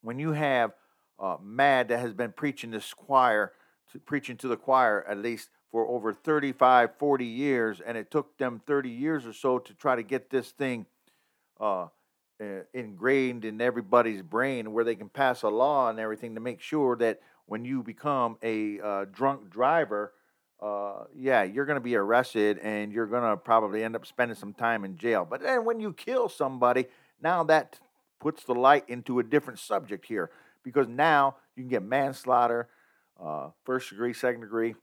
when 0.03 0.19
you 0.19 0.33
have 0.33 0.73
uh, 1.21 1.37
MADD 1.41 1.89
that 1.89 2.01
has 2.01 2.15
been 2.15 2.33
preaching 2.33 2.73
this 2.73 2.93
choir, 2.93 3.53
to, 3.93 3.99
preaching 3.99 4.37
to 4.39 4.49
the 4.49 4.57
choir 4.57 5.05
at 5.09 5.19
least 5.19 5.51
for 5.71 5.87
over 5.87 6.13
35, 6.13 6.91
40 6.99 7.25
years, 7.25 7.81
and 7.81 7.97
it 7.97 8.11
took 8.11 8.37
them 8.39 8.61
30 8.67 8.91
years 8.91 9.25
or 9.25 9.33
so 9.33 9.59
to 9.59 9.75
try 9.75 9.95
to 9.95 10.03
get 10.03 10.31
this 10.31 10.51
thing 10.51 10.87
uh, 11.61 11.87
uh, 12.43 12.63
ingrained 12.75 13.45
in 13.45 13.61
everybody's 13.61 14.23
brain 14.23 14.73
where 14.73 14.85
they 14.85 14.95
can 14.95 15.09
pass 15.09 15.43
a 15.43 15.49
law 15.49 15.89
and 15.89 16.01
everything 16.01 16.35
to 16.35 16.41
make 16.41 16.61
sure 16.61 16.97
that 16.97 17.21
when 17.47 17.65
you 17.65 17.83
become 17.83 18.37
a 18.43 18.81
uh, 18.81 19.05
drunk 19.13 19.51
driver, 19.51 20.13
uh, 20.61 21.05
yeah, 21.15 21.43
you're 21.43 21.67
going 21.67 21.77
to 21.77 21.81
be 21.81 21.97
arrested 21.97 22.59
and 22.59 22.93
you're 22.93 23.07
going 23.07 23.23
to 23.23 23.37
probably 23.37 23.83
end 23.85 23.95
up 23.95 24.07
spending 24.07 24.37
some 24.37 24.53
time 24.53 24.85
in 24.85 24.97
jail. 24.97 25.27
But 25.29 25.43
then 25.43 25.65
when 25.65 25.81
you 25.81 25.93
kill 25.93 26.29
somebody, 26.29 26.87
now 27.21 27.45
that 27.45 27.79
puts 28.21 28.45
the 28.45 28.55
light 28.55 28.89
into 28.89 29.19
a 29.19 29.23
different 29.23 29.59
subject 29.59 30.07
here 30.07 30.31
because 30.63 30.89
now 30.89 31.37
you 31.57 31.63
can 31.63 31.69
get 31.69 31.83
manslaughter, 31.83 32.69
uh, 33.23 33.51
first 33.65 33.91
degree, 33.91 34.13
second 34.13 34.43
degree. 34.43 34.75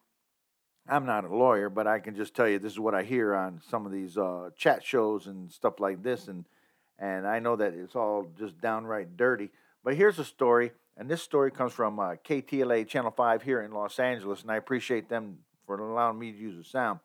I'm 0.89 1.05
not 1.05 1.25
a 1.25 1.35
lawyer, 1.35 1.69
but 1.69 1.85
I 1.87 1.99
can 1.99 2.15
just 2.15 2.33
tell 2.33 2.47
you 2.47 2.59
this 2.59 2.73
is 2.73 2.79
what 2.79 2.95
I 2.95 3.03
hear 3.03 3.35
on 3.35 3.61
some 3.69 3.85
of 3.85 3.91
these 3.91 4.17
uh, 4.17 4.51
chat 4.55 4.83
shows 4.85 5.27
and 5.27 5.51
stuff 5.51 5.79
like 5.79 6.01
this, 6.01 6.27
and 6.27 6.45
and 6.99 7.27
I 7.27 7.39
know 7.39 7.55
that 7.55 7.73
it's 7.73 7.95
all 7.95 8.27
just 8.37 8.59
downright 8.61 9.17
dirty. 9.17 9.49
But 9.83 9.95
here's 9.95 10.17
a 10.17 10.25
story, 10.25 10.71
and 10.95 11.09
this 11.09 11.21
story 11.21 11.51
comes 11.51 11.73
from 11.73 11.99
uh, 11.99 12.15
KTLA 12.27 12.87
Channel 12.87 13.11
Five 13.11 13.43
here 13.43 13.61
in 13.61 13.71
Los 13.71 13.99
Angeles, 13.99 14.41
and 14.41 14.51
I 14.51 14.55
appreciate 14.55 15.09
them 15.09 15.39
for 15.65 15.77
allowing 15.77 16.17
me 16.17 16.31
to 16.31 16.37
use 16.37 16.57
the 16.57 16.63
sound. 16.63 16.99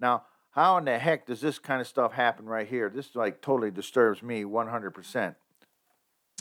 Now, 0.00 0.24
how 0.50 0.78
in 0.78 0.84
the 0.84 0.98
heck 0.98 1.26
does 1.26 1.40
this 1.40 1.58
kind 1.58 1.80
of 1.80 1.86
stuff 1.86 2.12
happen 2.12 2.46
right 2.46 2.66
here? 2.66 2.88
This 2.88 3.14
like 3.16 3.42
totally 3.42 3.70
disturbs 3.70 4.22
me 4.22 4.44
100 4.44 4.92
percent. 4.92 5.36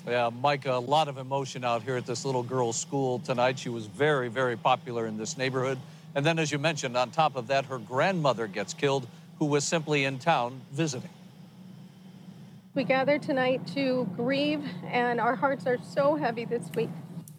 Yeah, 0.08 0.29
Mike, 0.29 0.67
a 0.67 0.73
lot 0.73 1.08
of 1.08 1.17
emotion 1.17 1.63
out 1.63 1.81
here 1.81 1.97
at 1.97 2.05
this 2.05 2.25
little 2.25 2.43
girl's 2.43 2.79
school 2.79 3.17
tonight. 3.19 3.58
She 3.58 3.69
was 3.69 3.88
very, 3.88 4.29
very 4.29 4.55
popular 4.55 5.08
in 5.08 5.17
this 5.17 5.36
neighborhood. 5.36 5.79
And 6.13 6.23
then, 6.23 6.38
as 6.38 6.51
you 6.51 6.60
mentioned, 6.60 6.95
on 6.95 7.10
top 7.10 7.36
of 7.36 7.47
that, 7.47 7.65
her 7.65 7.79
grandmother 7.79 8.45
gets 8.45 8.73
killed, 8.73 9.08
who 9.39 9.45
was 9.45 9.63
simply 9.63 10.03
in 10.05 10.19
town 10.19 10.62
visiting. 10.71 11.10
We 12.75 12.84
gather 12.84 13.17
tonight 13.17 13.65
to 13.73 14.08
grieve, 14.15 14.63
and 14.86 15.19
our 15.19 15.36
hearts 15.36 15.65
are 15.65 15.77
so 15.81 16.15
heavy 16.15 16.45
this 16.45 16.69
week. 16.75 16.89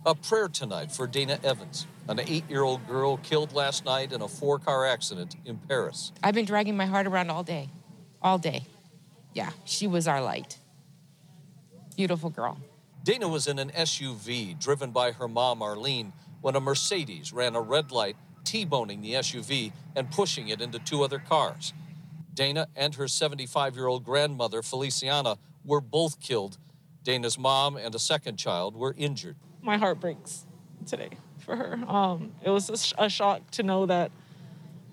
A 0.04 0.14
prayer 0.14 0.48
tonight 0.48 0.90
for 0.90 1.06
Dana 1.06 1.38
Evans, 1.44 1.86
an 2.08 2.18
eight 2.20 2.48
year 2.50 2.62
old 2.62 2.86
girl 2.88 3.18
killed 3.18 3.52
last 3.52 3.84
night 3.84 4.12
in 4.12 4.22
a 4.22 4.28
four 4.28 4.58
car 4.58 4.86
accident 4.86 5.36
in 5.44 5.58
Perris. 5.68 6.10
I've 6.22 6.34
been 6.34 6.44
dragging 6.44 6.76
my 6.76 6.86
heart 6.86 7.06
around 7.06 7.30
all 7.30 7.44
day. 7.44 7.68
All 8.22 8.38
day. 8.38 8.66
Yeah, 9.34 9.50
she 9.64 9.86
was 9.86 10.08
our 10.08 10.20
light. 10.20 10.58
Beautiful 11.96 12.30
girl. 12.30 12.58
Dana 13.04 13.28
was 13.28 13.46
in 13.46 13.58
an 13.58 13.70
SUV 13.70 14.58
driven 14.58 14.90
by 14.90 15.12
her 15.12 15.28
mom, 15.28 15.62
Arlene, 15.62 16.12
when 16.40 16.56
a 16.56 16.60
Mercedes 16.60 17.32
ran 17.32 17.54
a 17.54 17.60
red 17.60 17.90
light, 17.90 18.16
T 18.44 18.64
boning 18.64 19.00
the 19.00 19.14
SUV 19.14 19.72
and 19.94 20.10
pushing 20.10 20.48
it 20.48 20.60
into 20.60 20.78
two 20.78 21.02
other 21.02 21.18
cars. 21.18 21.72
Dana 22.34 22.68
and 22.76 22.94
her 22.96 23.08
75 23.08 23.74
year 23.76 23.86
old 23.86 24.04
grandmother, 24.04 24.62
Feliciana, 24.62 25.38
were 25.64 25.80
both 25.80 26.20
killed. 26.20 26.58
Dana's 27.02 27.38
mom 27.38 27.76
and 27.76 27.94
a 27.94 27.98
second 27.98 28.36
child 28.36 28.76
were 28.76 28.94
injured. 28.98 29.36
My 29.62 29.78
heart 29.78 30.00
breaks 30.00 30.44
today 30.86 31.10
for 31.38 31.56
her. 31.56 31.78
Um, 31.86 32.32
it 32.44 32.50
was 32.50 32.68
a, 32.68 32.76
sh- 32.76 32.92
a 32.98 33.08
shock 33.08 33.50
to 33.52 33.62
know 33.62 33.86
that 33.86 34.10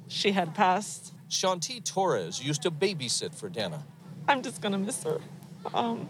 she 0.08 0.32
had 0.32 0.56
passed. 0.56 1.13
Shanti 1.30 1.84
Torres 1.84 2.42
used 2.42 2.62
to 2.62 2.72
babysit 2.72 3.36
for 3.36 3.50
Dana. 3.50 3.84
I'm 4.28 4.42
just 4.42 4.62
gonna 4.62 4.78
miss 4.78 5.04
her. 5.04 5.20
Um, 5.74 6.10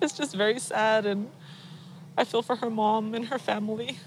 it's 0.00 0.12
just 0.16 0.34
very 0.34 0.58
sad, 0.58 1.06
and 1.06 1.30
I 2.16 2.24
feel 2.24 2.42
for 2.42 2.56
her 2.56 2.70
mom 2.70 3.14
and 3.14 3.26
her 3.26 3.38
family. 3.38 3.98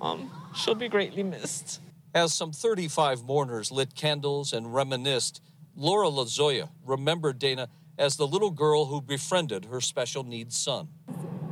Um, 0.00 0.30
she'll 0.54 0.74
be 0.74 0.88
greatly 0.88 1.22
missed. 1.22 1.80
As 2.14 2.32
some 2.32 2.52
35 2.52 3.24
mourners 3.24 3.70
lit 3.70 3.94
candles 3.94 4.52
and 4.52 4.74
reminisced, 4.74 5.40
Laura 5.74 6.08
Lazoya 6.08 6.70
remembered 6.84 7.38
Dana 7.38 7.68
as 7.98 8.16
the 8.16 8.26
little 8.26 8.50
girl 8.50 8.86
who 8.86 9.00
befriended 9.00 9.66
her 9.66 9.80
special 9.80 10.24
needs 10.24 10.56
son. 10.56 10.88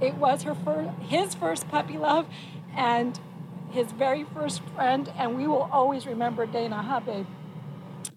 It 0.01 0.15
was 0.15 0.43
her 0.43 0.55
fir- 0.55 0.95
his 1.01 1.35
first 1.35 1.69
puppy 1.69 1.97
love 1.97 2.27
and 2.77 3.19
his 3.71 3.93
very 3.93 4.25
first 4.25 4.61
friend, 4.75 5.11
and 5.17 5.37
we 5.37 5.47
will 5.47 5.69
always 5.73 6.07
remember 6.07 6.47
Dana, 6.47 6.83
huh, 6.83 7.01
babe? 7.01 7.27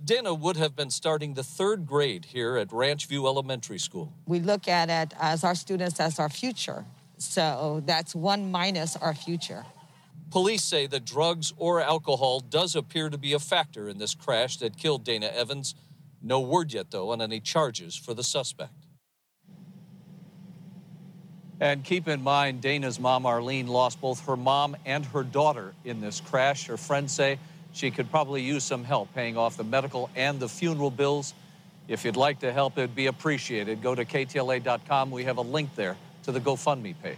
Dana 0.03 0.33
would 0.33 0.57
have 0.57 0.75
been 0.75 0.89
starting 0.89 1.33
the 1.33 1.43
third 1.43 1.85
grade 1.85 2.25
here 2.25 2.57
at 2.57 2.71
Ranch 2.71 3.05
View 3.07 3.25
Elementary 3.27 3.79
School. 3.79 4.13
We 4.25 4.39
look 4.39 4.67
at 4.67 4.89
it 4.89 5.13
as 5.19 5.43
our 5.43 5.55
students 5.55 5.99
as 5.99 6.19
our 6.19 6.29
future. 6.29 6.85
So 7.17 7.81
that's 7.85 8.13
one 8.15 8.51
minus 8.51 8.95
our 8.95 9.13
future. 9.13 9.65
Police 10.29 10.63
say 10.63 10.87
that 10.87 11.05
drugs 11.05 11.53
or 11.57 11.81
alcohol 11.81 12.41
does 12.41 12.75
appear 12.75 13.09
to 13.09 13.17
be 13.17 13.33
a 13.33 13.39
factor 13.39 13.87
in 13.87 13.97
this 13.97 14.13
crash 14.13 14.57
that 14.57 14.77
killed 14.77 15.03
Dana 15.03 15.27
Evans. 15.27 15.73
No 16.21 16.41
word 16.41 16.73
yet, 16.73 16.91
though, 16.91 17.11
on 17.11 17.21
any 17.21 17.39
charges 17.39 17.95
for 17.95 18.13
the 18.13 18.23
suspect. 18.23 18.73
And 21.59 21.83
keep 21.83 22.07
in 22.07 22.21
mind, 22.21 22.61
Dana's 22.61 22.99
mom, 22.99 23.25
Arlene, 23.25 23.67
lost 23.67 23.99
both 23.99 24.25
her 24.27 24.37
mom 24.37 24.77
and 24.85 25.05
her 25.07 25.23
daughter 25.23 25.73
in 25.85 26.01
this 26.01 26.19
crash. 26.21 26.67
Her 26.67 26.77
friends 26.77 27.13
say 27.13 27.39
she 27.73 27.91
could 27.91 28.09
probably 28.09 28.41
use 28.41 28.63
some 28.63 28.83
help 28.83 29.13
paying 29.13 29.37
off 29.37 29.57
the 29.57 29.63
medical 29.63 30.09
and 30.15 30.39
the 30.39 30.49
funeral 30.49 30.91
bills. 30.91 31.33
If 31.87 32.03
you'd 32.03 32.17
like 32.17 32.39
to 32.39 32.51
help, 32.51 32.77
it'd 32.77 32.95
be 32.95 33.07
appreciated. 33.07 33.81
Go 33.81 33.95
to 33.95 34.03
ktla.com. 34.03 35.11
We 35.11 35.23
have 35.23 35.37
a 35.37 35.41
link 35.41 35.75
there 35.75 35.95
to 36.23 36.31
the 36.31 36.39
GoFundMe 36.39 36.95
page. 37.01 37.17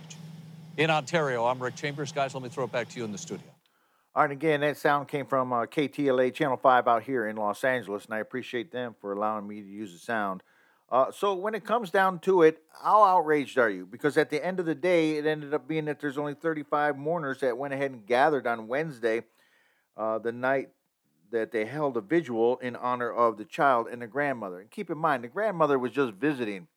In 0.77 0.89
Ontario, 0.89 1.45
I'm 1.45 1.61
Rick 1.61 1.75
Chambers. 1.75 2.11
Guys, 2.11 2.33
let 2.33 2.43
me 2.43 2.49
throw 2.49 2.65
it 2.65 2.71
back 2.71 2.89
to 2.89 2.97
you 2.97 3.05
in 3.05 3.11
the 3.11 3.17
studio. 3.17 3.47
All 4.15 4.23
right, 4.23 4.31
again, 4.31 4.61
that 4.61 4.75
sound 4.75 5.07
came 5.07 5.25
from 5.25 5.53
uh, 5.53 5.65
KTLA 5.65 6.33
Channel 6.33 6.57
5 6.57 6.87
out 6.87 7.03
here 7.03 7.27
in 7.27 7.35
Los 7.35 7.63
Angeles, 7.63 8.05
and 8.05 8.13
I 8.13 8.19
appreciate 8.19 8.71
them 8.71 8.95
for 8.99 9.13
allowing 9.13 9.47
me 9.47 9.61
to 9.61 9.67
use 9.67 9.93
the 9.93 9.99
sound. 9.99 10.41
Uh, 10.91 11.11
so, 11.11 11.35
when 11.35 11.53
it 11.53 11.63
comes 11.63 11.91
down 11.91 12.17
to 12.19 12.41
it, 12.41 12.63
how 12.81 13.03
outraged 13.03 13.59
are 13.59 13.69
you? 13.69 13.85
Because 13.85 14.17
at 14.17 14.31
the 14.31 14.43
end 14.43 14.59
of 14.59 14.65
the 14.65 14.73
day, 14.73 15.17
it 15.17 15.25
ended 15.25 15.53
up 15.53 15.67
being 15.67 15.85
that 15.85 15.99
there's 15.99 16.17
only 16.17 16.33
35 16.33 16.97
mourners 16.97 17.41
that 17.41 17.57
went 17.57 17.73
ahead 17.73 17.91
and 17.91 18.05
gathered 18.05 18.47
on 18.47 18.67
Wednesday, 18.67 19.21
uh, 19.99 20.17
the 20.17 20.31
night 20.31 20.69
that 21.31 21.51
they 21.51 21.65
held 21.65 21.97
a 21.97 22.01
vigil 22.01 22.57
in 22.57 22.75
honor 22.75 23.11
of 23.11 23.37
the 23.37 23.45
child 23.45 23.87
and 23.87 24.01
the 24.01 24.07
grandmother. 24.07 24.59
And 24.59 24.71
keep 24.71 24.89
in 24.89 24.97
mind, 24.97 25.23
the 25.23 25.27
grandmother 25.27 25.77
was 25.77 25.91
just 25.91 26.13
visiting. 26.13 26.67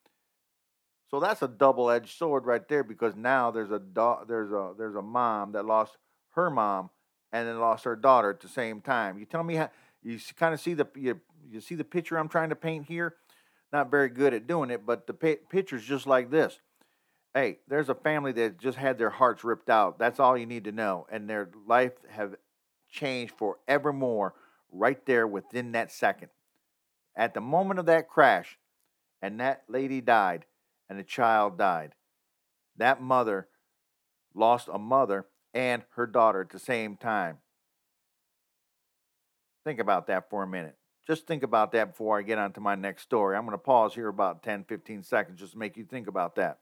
So 1.11 1.21
that's 1.21 1.41
a 1.43 1.49
double-edged 1.49 2.19
sword 2.19 2.45
right 2.47 2.67
there 2.69 2.83
because 2.83 3.15
now 3.17 3.51
there's 3.51 3.71
a 3.71 3.81
there's 4.27 4.51
a 4.51 4.73
there's 4.77 4.97
a 4.97 5.03
mom 5.03 5.53
that 5.53 5.65
lost 5.65 5.97
her 6.31 6.51
mom 6.51 6.91
and 7.33 7.47
then 7.47 7.61
lost 7.61 7.85
her 7.85 7.97
daughter 7.97 8.31
at 8.31 8.41
the 8.41 8.49
same 8.49 8.81
time. 8.81 9.19
You 9.19 9.25
tell 9.25 9.43
me 9.43 9.55
how 9.55 9.71
you 10.03 10.19
kind 10.37 10.53
of 10.53 10.61
see 10.61 10.75
the 10.75 10.87
you, 10.97 11.21
you 11.51 11.61
see 11.61 11.75
the 11.75 11.85
picture 11.85 12.19
I'm 12.19 12.29
trying 12.29 12.49
to 12.49 12.57
paint 12.57 12.87
here. 12.87 13.15
Not 13.73 13.91
very 13.91 14.09
good 14.09 14.35
at 14.35 14.47
doing 14.47 14.71
it, 14.71 14.85
but 14.85 15.07
the 15.07 15.15
pi- 15.15 15.39
picture's 15.49 15.85
just 15.85 16.07
like 16.07 16.31
this. 16.31 16.59
Hey, 17.35 17.61
there's 17.69 17.89
a 17.89 17.95
family 17.95 18.33
that 18.33 18.59
just 18.59 18.77
had 18.77 18.99
their 18.99 19.09
hearts 19.09 19.45
ripped 19.45 19.71
out. 19.71 19.99
That's 19.99 20.21
all 20.21 20.37
you 20.37 20.45
need 20.45 20.65
to 20.65 20.73
know, 20.73 21.07
and 21.11 21.29
their 21.29 21.49
life 21.67 21.93
have 22.11 22.35
changed 22.93 23.35
forevermore 23.37 24.35
right 24.71 25.05
there 25.07 25.27
within 25.27 25.73
that 25.73 25.91
second. 25.91 26.29
At 27.17 27.35
the 27.35 27.41
moment 27.41 27.81
of 27.81 27.87
that 27.87 28.09
crash, 28.09 28.59
and 29.21 29.41
that 29.41 29.63
lady 29.69 30.01
died, 30.01 30.47
and 30.89 30.99
the 30.99 31.05
child 31.05 31.59
died. 31.59 31.95
That 32.77 33.03
mother 33.03 33.49
lost 34.35 34.69
a 34.73 34.79
mother 34.79 35.27
and 35.55 35.83
her 35.95 36.07
daughter 36.07 36.41
at 36.43 36.51
the 36.51 36.59
same 36.59 36.97
time. 36.97 37.39
Think 39.65 39.79
about 39.79 40.07
that 40.09 40.29
for 40.31 40.43
a 40.43 40.47
minute. 40.47 40.77
Just 41.07 41.27
think 41.27 41.43
about 41.43 41.73
that 41.73 41.91
before 41.91 42.19
I 42.19 42.23
get 42.23 42.39
on 42.39 42.53
to 42.53 42.61
my 42.61 42.75
next 42.75 43.03
story. 43.03 43.37
I'm 43.37 43.45
going 43.45 43.53
to 43.53 43.59
pause 43.59 43.95
here 43.95 44.09
about 44.09 44.43
10, 44.43 44.65
15 44.65 45.03
seconds 45.03 45.41
just 45.41 45.53
to 45.53 45.59
make 45.59 45.77
you 45.77 45.85
think 45.85 46.07
about 46.07 46.37
that. 46.37 46.59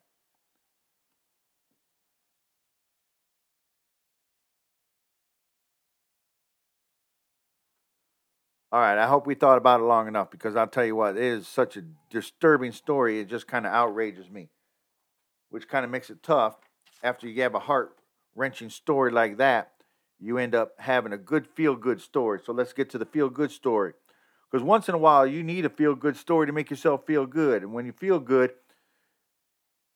All 8.72 8.80
right, 8.80 8.98
I 8.98 9.08
hope 9.08 9.26
we 9.26 9.34
thought 9.34 9.58
about 9.58 9.80
it 9.80 9.84
long 9.84 10.06
enough 10.06 10.30
because 10.30 10.54
I'll 10.54 10.68
tell 10.68 10.84
you 10.84 10.94
what, 10.94 11.16
it 11.16 11.24
is 11.24 11.48
such 11.48 11.76
a 11.76 11.82
disturbing 12.08 12.70
story. 12.70 13.18
It 13.18 13.28
just 13.28 13.48
kind 13.48 13.66
of 13.66 13.72
outrages 13.72 14.30
me, 14.30 14.48
which 15.50 15.68
kind 15.68 15.84
of 15.84 15.90
makes 15.90 16.08
it 16.08 16.22
tough. 16.22 16.54
After 17.02 17.26
you 17.26 17.42
have 17.42 17.56
a 17.56 17.60
heart 17.60 17.96
wrenching 18.36 18.70
story 18.70 19.10
like 19.10 19.38
that, 19.38 19.72
you 20.20 20.38
end 20.38 20.54
up 20.54 20.74
having 20.78 21.12
a 21.12 21.18
good 21.18 21.48
feel 21.48 21.74
good 21.74 22.00
story. 22.00 22.40
So 22.44 22.52
let's 22.52 22.72
get 22.72 22.90
to 22.90 22.98
the 22.98 23.06
feel 23.06 23.28
good 23.28 23.50
story. 23.50 23.94
Because 24.50 24.64
once 24.64 24.88
in 24.88 24.94
a 24.94 24.98
while, 24.98 25.26
you 25.26 25.42
need 25.42 25.64
a 25.64 25.70
feel 25.70 25.96
good 25.96 26.16
story 26.16 26.46
to 26.46 26.52
make 26.52 26.70
yourself 26.70 27.06
feel 27.06 27.26
good. 27.26 27.62
And 27.62 27.72
when 27.72 27.86
you 27.86 27.92
feel 27.92 28.20
good, 28.20 28.52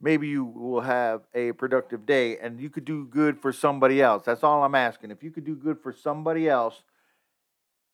maybe 0.01 0.27
you 0.27 0.45
will 0.45 0.81
have 0.81 1.23
a 1.33 1.53
productive 1.53 2.07
day 2.07 2.39
and 2.39 2.61
you 2.61 2.71
could 2.71 2.85
do 2.85 3.07
good 3.07 3.39
for 3.41 3.53
somebody 3.53 4.03
else. 4.03 4.25
That's 4.25 4.43
all 4.43 4.65
I'm 4.65 4.75
asking. 4.75 5.13
If 5.13 5.23
you 5.23 5.31
could 5.31 5.45
do 5.45 5.55
good 5.55 5.81
for 5.81 5.93
somebody 5.93 6.49
else, 6.49 6.83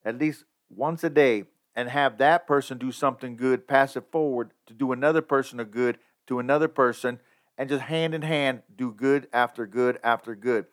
at 0.05 0.19
least 0.19 0.45
once 0.71 1.05
a 1.05 1.11
day 1.11 1.45
and 1.75 1.89
have 1.89 2.19
that 2.19 2.47
person 2.47 2.79
do 2.79 2.93
something 2.93 3.37
good, 3.37 3.69
pass 3.69 3.97
it 3.97 4.05
forward 4.11 4.53
to 4.67 4.75
do 4.75 4.93
another 4.93 5.23
person 5.23 5.61
a 5.61 5.65
good 5.65 5.99
to 6.27 6.39
another 6.39 6.69
person, 6.69 7.21
and 7.59 7.69
just 7.69 7.83
hand 7.83 8.15
in 8.15 8.23
hand 8.23 8.63
do 8.75 8.93
good 8.93 9.29
after 9.33 9.67
good 9.67 9.99
after 10.03 10.35
good. 10.35 10.67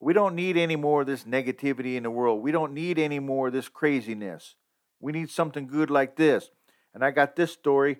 We 0.00 0.12
don't 0.12 0.34
need 0.34 0.56
any 0.56 0.76
more 0.76 1.02
of 1.02 1.06
this 1.06 1.24
negativity 1.24 1.96
in 1.96 2.04
the 2.04 2.10
world. 2.10 2.42
We 2.42 2.52
don't 2.52 2.72
need 2.72 2.98
any 2.98 3.18
more 3.18 3.48
of 3.48 3.52
this 3.52 3.68
craziness. 3.68 4.54
We 5.00 5.12
need 5.12 5.30
something 5.30 5.66
good 5.66 5.90
like 5.90 6.16
this. 6.16 6.50
And 6.94 7.04
I 7.04 7.10
got 7.10 7.36
this 7.36 7.52
story 7.52 7.98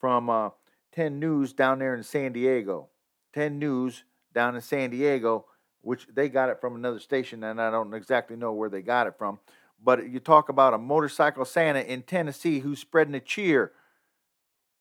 from 0.00 0.28
uh, 0.28 0.50
10 0.92 1.18
News 1.18 1.52
down 1.52 1.78
there 1.78 1.94
in 1.94 2.02
San 2.02 2.32
Diego. 2.32 2.88
10 3.34 3.58
News 3.58 4.04
down 4.34 4.54
in 4.54 4.60
San 4.60 4.90
Diego, 4.90 5.46
which 5.80 6.06
they 6.12 6.28
got 6.28 6.50
it 6.50 6.60
from 6.60 6.74
another 6.74 7.00
station, 7.00 7.42
and 7.44 7.60
I 7.60 7.70
don't 7.70 7.94
exactly 7.94 8.36
know 8.36 8.52
where 8.52 8.68
they 8.68 8.82
got 8.82 9.06
it 9.06 9.14
from. 9.16 9.38
But 9.84 10.08
you 10.08 10.20
talk 10.20 10.48
about 10.48 10.74
a 10.74 10.78
motorcycle 10.78 11.44
Santa 11.44 11.80
in 11.80 12.02
Tennessee 12.02 12.60
who's 12.60 12.78
spreading 12.78 13.14
a 13.14 13.20
cheer. 13.20 13.72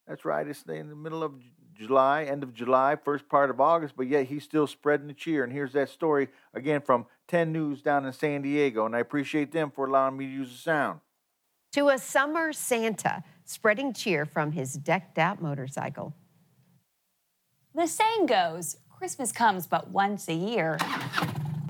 That's 0.08 0.26
right, 0.26 0.48
it's 0.48 0.64
in 0.64 0.90
the 0.90 0.96
middle 0.96 1.24
of 1.24 1.34
July, 1.74 2.26
end 2.26 2.44
of 2.44 2.54
July, 2.54 2.96
first 2.96 3.28
part 3.28 3.50
of 3.50 3.60
August, 3.60 3.96
but 3.98 4.08
yet 4.08 4.28
he's 4.28 4.44
still 4.44 4.68
spreading 4.68 5.08
the 5.08 5.14
cheer. 5.14 5.44
And 5.44 5.52
here's 5.52 5.74
that 5.74 5.90
story 5.90 6.28
again 6.54 6.82
from 6.82 7.08
10 7.28 7.52
News 7.52 7.82
down 7.82 8.06
in 8.06 8.14
San 8.14 8.44
Diego. 8.44 8.86
And 8.86 8.96
I 8.96 9.00
appreciate 9.00 9.52
them 9.52 9.72
for 9.72 9.88
allowing 9.88 10.18
me 10.18 10.26
to 10.26 10.32
use 10.32 10.52
the 10.52 10.58
sound. 10.58 11.00
To 11.74 11.90
a 11.90 11.98
summer 11.98 12.54
Santa 12.54 13.24
spreading 13.46 13.94
cheer 13.94 14.26
from 14.26 14.52
his 14.52 14.74
decked 14.74 15.18
out 15.18 15.42
motorcycle. 15.42 16.14
The 17.74 17.88
saying 17.88 18.28
goes 18.28 18.78
Christmas 18.90 19.32
comes 19.32 19.66
but 19.66 19.90
once 19.90 20.28
a 20.28 20.34
year. 20.34 20.78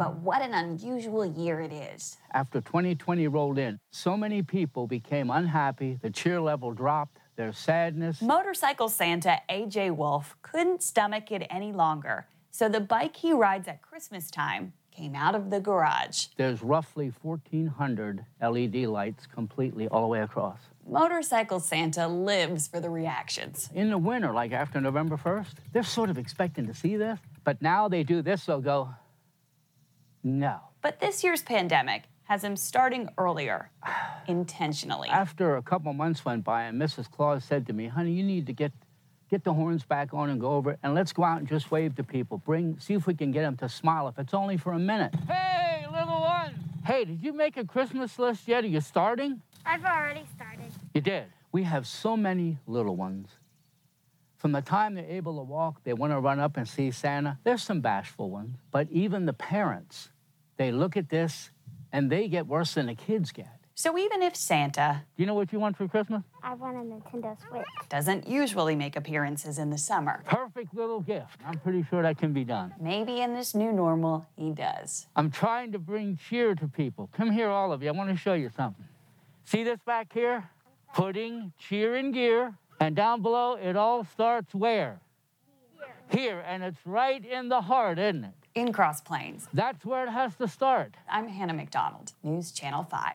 But 0.02 0.16
what 0.16 0.42
an 0.42 0.56
unusual 0.56 1.24
year 1.24 1.62
it 1.62 1.72
is. 1.72 2.18
After 2.34 2.60
2020 2.60 3.28
rolled 3.28 3.60
in, 3.60 3.80
so 3.92 4.18
many 4.18 4.42
people 4.42 4.88
became 4.88 5.30
unhappy, 5.30 6.00
the 6.02 6.10
cheer 6.10 6.42
level 6.42 6.72
dropped, 6.72 7.20
their 7.36 7.54
sadness. 7.54 8.20
Motorcycle 8.20 8.90
Santa 8.90 9.40
AJ 9.48 9.96
Wolf 9.96 10.36
couldn't 10.42 10.82
stomach 10.82 11.32
it 11.32 11.46
any 11.52 11.72
longer, 11.72 12.26
so 12.50 12.68
the 12.68 12.80
bike 12.80 13.16
he 13.16 13.32
rides 13.32 13.68
at 13.68 13.84
Christmas 13.84 14.32
time 14.32 14.74
came 14.90 15.14
out 15.14 15.36
of 15.36 15.52
the 15.52 15.60
garage. 15.60 16.30
There's 16.36 16.64
roughly 16.64 17.14
1,400 17.22 18.26
LED 18.42 18.76
lights 18.88 19.28
completely 19.28 19.88
all 19.88 20.02
the 20.02 20.08
way 20.08 20.22
across. 20.22 20.58
Motorcycle 20.88 21.60
Santa 21.60 22.08
lives 22.08 22.68
for 22.68 22.80
the 22.80 22.90
reactions. 22.90 23.70
In 23.76 23.92
the 23.92 24.00
winter, 24.00 24.34
like 24.34 24.52
after 24.52 24.82
November 24.82 25.16
1st, 25.16 25.54
they're 25.72 25.84
sort 25.84 26.10
of 26.10 26.18
expecting 26.18 26.66
to 26.66 26.74
see 26.74 26.98
this, 26.98 27.20
but 27.44 27.62
now 27.62 27.88
they 27.88 28.02
do 28.02 28.24
this, 28.24 28.46
they'll 28.46 28.60
go, 28.60 28.90
no. 30.24 30.60
But 30.82 31.00
this 31.00 31.24
year's 31.24 31.42
pandemic 31.42 32.04
has 32.24 32.44
him 32.44 32.56
starting 32.56 33.10
earlier, 33.18 33.70
intentionally. 34.28 35.10
After 35.10 35.58
a 35.58 35.62
couple 35.62 35.92
months 35.94 36.24
went 36.24 36.44
by, 36.44 36.64
and 36.64 36.82
Mrs. 36.82 37.10
Claus 37.12 37.44
said 37.44 37.68
to 37.68 37.74
me, 37.74 37.88
honey, 37.88 38.12
you 38.12 38.24
need 38.24 38.48
to 38.48 38.54
get 38.54 38.72
get 39.30 39.44
the 39.46 39.54
horns 39.54 39.84
back 39.86 40.14
on 40.14 40.30
and 40.30 40.42
go 40.42 40.52
over 40.52 40.72
it, 40.72 40.80
and 40.84 40.94
let's 40.94 41.14
go 41.14 41.24
out 41.24 41.40
and 41.40 41.48
just 41.48 41.72
wave 41.72 41.96
to 41.96 42.04
people. 42.04 42.38
Bring, 42.40 42.78
see 42.80 42.94
if 42.94 43.08
we 43.08 43.14
can 43.14 43.32
get 43.32 43.44
them 43.44 43.56
to 43.58 43.70
smile, 43.70 44.10
if 44.10 44.20
it's 44.20 44.34
only 44.34 44.58
for 44.58 44.74
a 44.74 44.80
minute. 44.80 45.16
Hey, 45.26 45.86
little 45.90 46.20
one! 46.20 46.54
Hey, 46.84 47.06
did 47.06 47.24
you 47.24 47.32
make 47.32 47.56
a 47.56 47.64
Christmas 47.64 48.20
list 48.20 48.48
yet? 48.48 48.66
Are 48.66 48.68
you 48.68 48.82
starting? 48.82 49.42
I've 49.66 49.86
already 49.86 50.26
started. 50.36 50.72
You 50.94 51.02
did. 51.02 51.26
We 51.54 51.64
have 51.64 51.88
so 51.88 52.18
many 52.18 52.58
little 52.68 52.96
ones. 52.96 53.30
From 54.38 54.54
the 54.54 54.62
time 54.62 54.96
they're 54.96 55.06
able 55.06 55.38
to 55.38 55.44
walk, 55.44 55.84
they 55.84 55.94
want 55.94 56.12
to 56.14 56.20
run 56.20 56.40
up 56.40 56.58
and 56.58 56.68
see 56.68 56.92
Santa. 56.92 57.38
There's 57.44 57.62
some 57.62 57.80
bashful 57.80 58.30
ones, 58.30 58.58
but 58.72 58.88
even 58.90 59.26
the 59.26 59.34
parents, 59.34 60.10
they 60.62 60.72
look 60.72 60.96
at 60.96 61.10
this 61.10 61.50
and 61.92 62.12
they 62.12 62.28
get 62.28 62.46
worse 62.46 62.76
than 62.76 62.86
the 62.86 62.94
kids 62.94 63.32
get. 63.32 63.50
So 63.74 63.98
even 63.98 64.22
if 64.22 64.36
Santa 64.36 65.04
Do 65.18 65.24
you 65.24 65.26
know 65.26 65.34
what 65.34 65.52
you 65.52 65.60
want 65.60 65.76
for 65.76 65.88
Christmas? 65.88 66.22
I 66.44 66.54
want 66.54 66.78
a 66.78 66.82
Nintendo 66.82 67.36
Switch. 67.50 67.66
doesn't 67.90 68.28
usually 68.28 68.76
make 68.76 68.96
appearances 68.96 69.58
in 69.58 69.72
the 69.72 69.78
summer, 69.78 70.22
Perfect 70.26 70.76
little 70.76 71.00
gift. 71.00 71.40
I'm 71.48 71.58
pretty 71.58 71.84
sure 71.90 72.04
that 72.04 72.20
can 72.20 72.32
be 72.32 72.44
done. 72.44 72.76
maybe 72.80 73.22
in 73.22 73.34
this 73.34 73.56
new 73.56 73.72
normal, 73.72 74.28
he 74.36 74.52
does. 74.52 75.08
I'm 75.16 75.32
trying 75.32 75.72
to 75.72 75.80
bring 75.80 76.20
cheer 76.30 76.54
to 76.54 76.68
people. 76.68 77.10
Come 77.12 77.32
here, 77.32 77.50
all 77.50 77.74
of 77.74 77.82
you. 77.82 77.90
I 77.90 77.92
want 77.94 78.12
to 78.12 78.16
show 78.16 78.36
you 78.36 78.52
something. 78.56 78.86
See 79.46 79.64
this 79.64 79.80
back 79.84 80.14
here? 80.14 80.48
Putting 80.94 81.54
cheer 81.58 81.96
in 81.96 82.12
gear. 82.12 82.54
And 82.80 82.96
down 82.96 83.24
below, 83.24 83.56
it 83.56 83.76
all 83.76 84.04
starts 84.04 84.54
where? 84.54 85.00
Here. 86.12 86.44
And 86.46 86.64
it's 86.64 86.80
right 86.86 87.24
in 87.26 87.50
the 87.50 87.62
heart, 87.62 87.98
isn't 87.98 88.26
it? 88.26 88.34
In 88.54 88.74
Cross 88.74 89.02
Plains. 89.02 89.48
That's 89.54 89.86
where 89.86 90.06
it 90.06 90.12
has 90.12 90.36
to 90.36 90.48
start. 90.48 90.96
I'm 91.10 91.28
Hannah 91.28 91.54
McDonald, 91.54 92.14
News 92.22 92.52
Channel 92.52 92.84
5. 92.84 93.14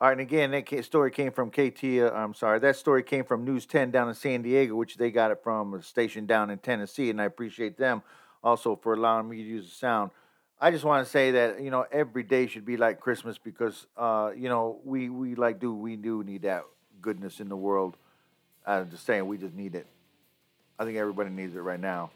All 0.00 0.08
right, 0.08 0.12
and 0.12 0.20
again, 0.20 0.52
that 0.52 0.84
story 0.84 1.10
came 1.10 1.32
from 1.32 1.50
KT. 1.50 1.84
Uh, 1.84 2.12
I'm 2.14 2.32
sorry, 2.32 2.60
that 2.60 2.76
story 2.76 3.02
came 3.02 3.24
from 3.24 3.44
News 3.44 3.66
10 3.66 3.90
down 3.90 4.08
in 4.08 4.14
San 4.14 4.42
Diego, 4.42 4.76
which 4.76 4.96
they 4.96 5.10
got 5.10 5.32
it 5.32 5.40
from 5.42 5.74
a 5.74 5.82
station 5.82 6.24
down 6.24 6.50
in 6.50 6.58
Tennessee, 6.58 7.10
and 7.10 7.20
I 7.20 7.24
appreciate 7.24 7.76
them 7.76 8.02
also 8.42 8.76
for 8.76 8.94
allowing 8.94 9.28
me 9.28 9.38
to 9.38 9.42
use 9.42 9.64
the 9.68 9.74
sound. 9.74 10.12
I 10.60 10.70
just 10.70 10.84
want 10.84 11.04
to 11.04 11.10
say 11.10 11.32
that 11.32 11.60
you 11.60 11.70
know 11.70 11.84
every 11.90 12.22
day 12.22 12.46
should 12.46 12.64
be 12.64 12.76
like 12.76 13.00
Christmas 13.00 13.38
because 13.38 13.86
uh, 13.96 14.30
you 14.36 14.48
know 14.48 14.80
we 14.84 15.08
we 15.08 15.34
like 15.34 15.60
do 15.60 15.72
we 15.72 15.96
do 15.96 16.24
need 16.24 16.42
that 16.42 16.64
goodness 17.00 17.40
in 17.40 17.48
the 17.48 17.56
world. 17.56 17.96
I'm 18.66 18.90
just 18.90 19.06
saying 19.06 19.26
we 19.26 19.38
just 19.38 19.54
need 19.54 19.74
it. 19.74 19.86
I 20.78 20.84
think 20.84 20.96
everybody 20.96 21.30
needs 21.30 21.54
it 21.54 21.60
right 21.60 21.80
now. 21.80 22.10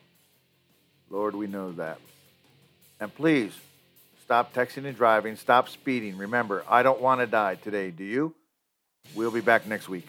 Lord, 1.13 1.37
we 1.37 1.47
know 1.47 1.73
that. 1.73 1.99
And 2.99 3.15
please 3.15 3.53
stop 4.25 4.55
texting 4.55 4.87
and 4.87 4.97
driving. 4.97 5.37
Stop 5.37 5.69
speeding. 5.69 6.17
Remember, 6.17 6.65
I 6.67 6.83
don't 6.83 7.03
want 7.03 7.21
to 7.21 7.27
die 7.27 7.57
today. 7.57 7.91
Do 7.91 8.03
you? 8.03 8.35
We'll 9.15 9.31
be 9.31 9.43
back 9.43 9.67
next 9.67 9.91
week. 9.91 10.07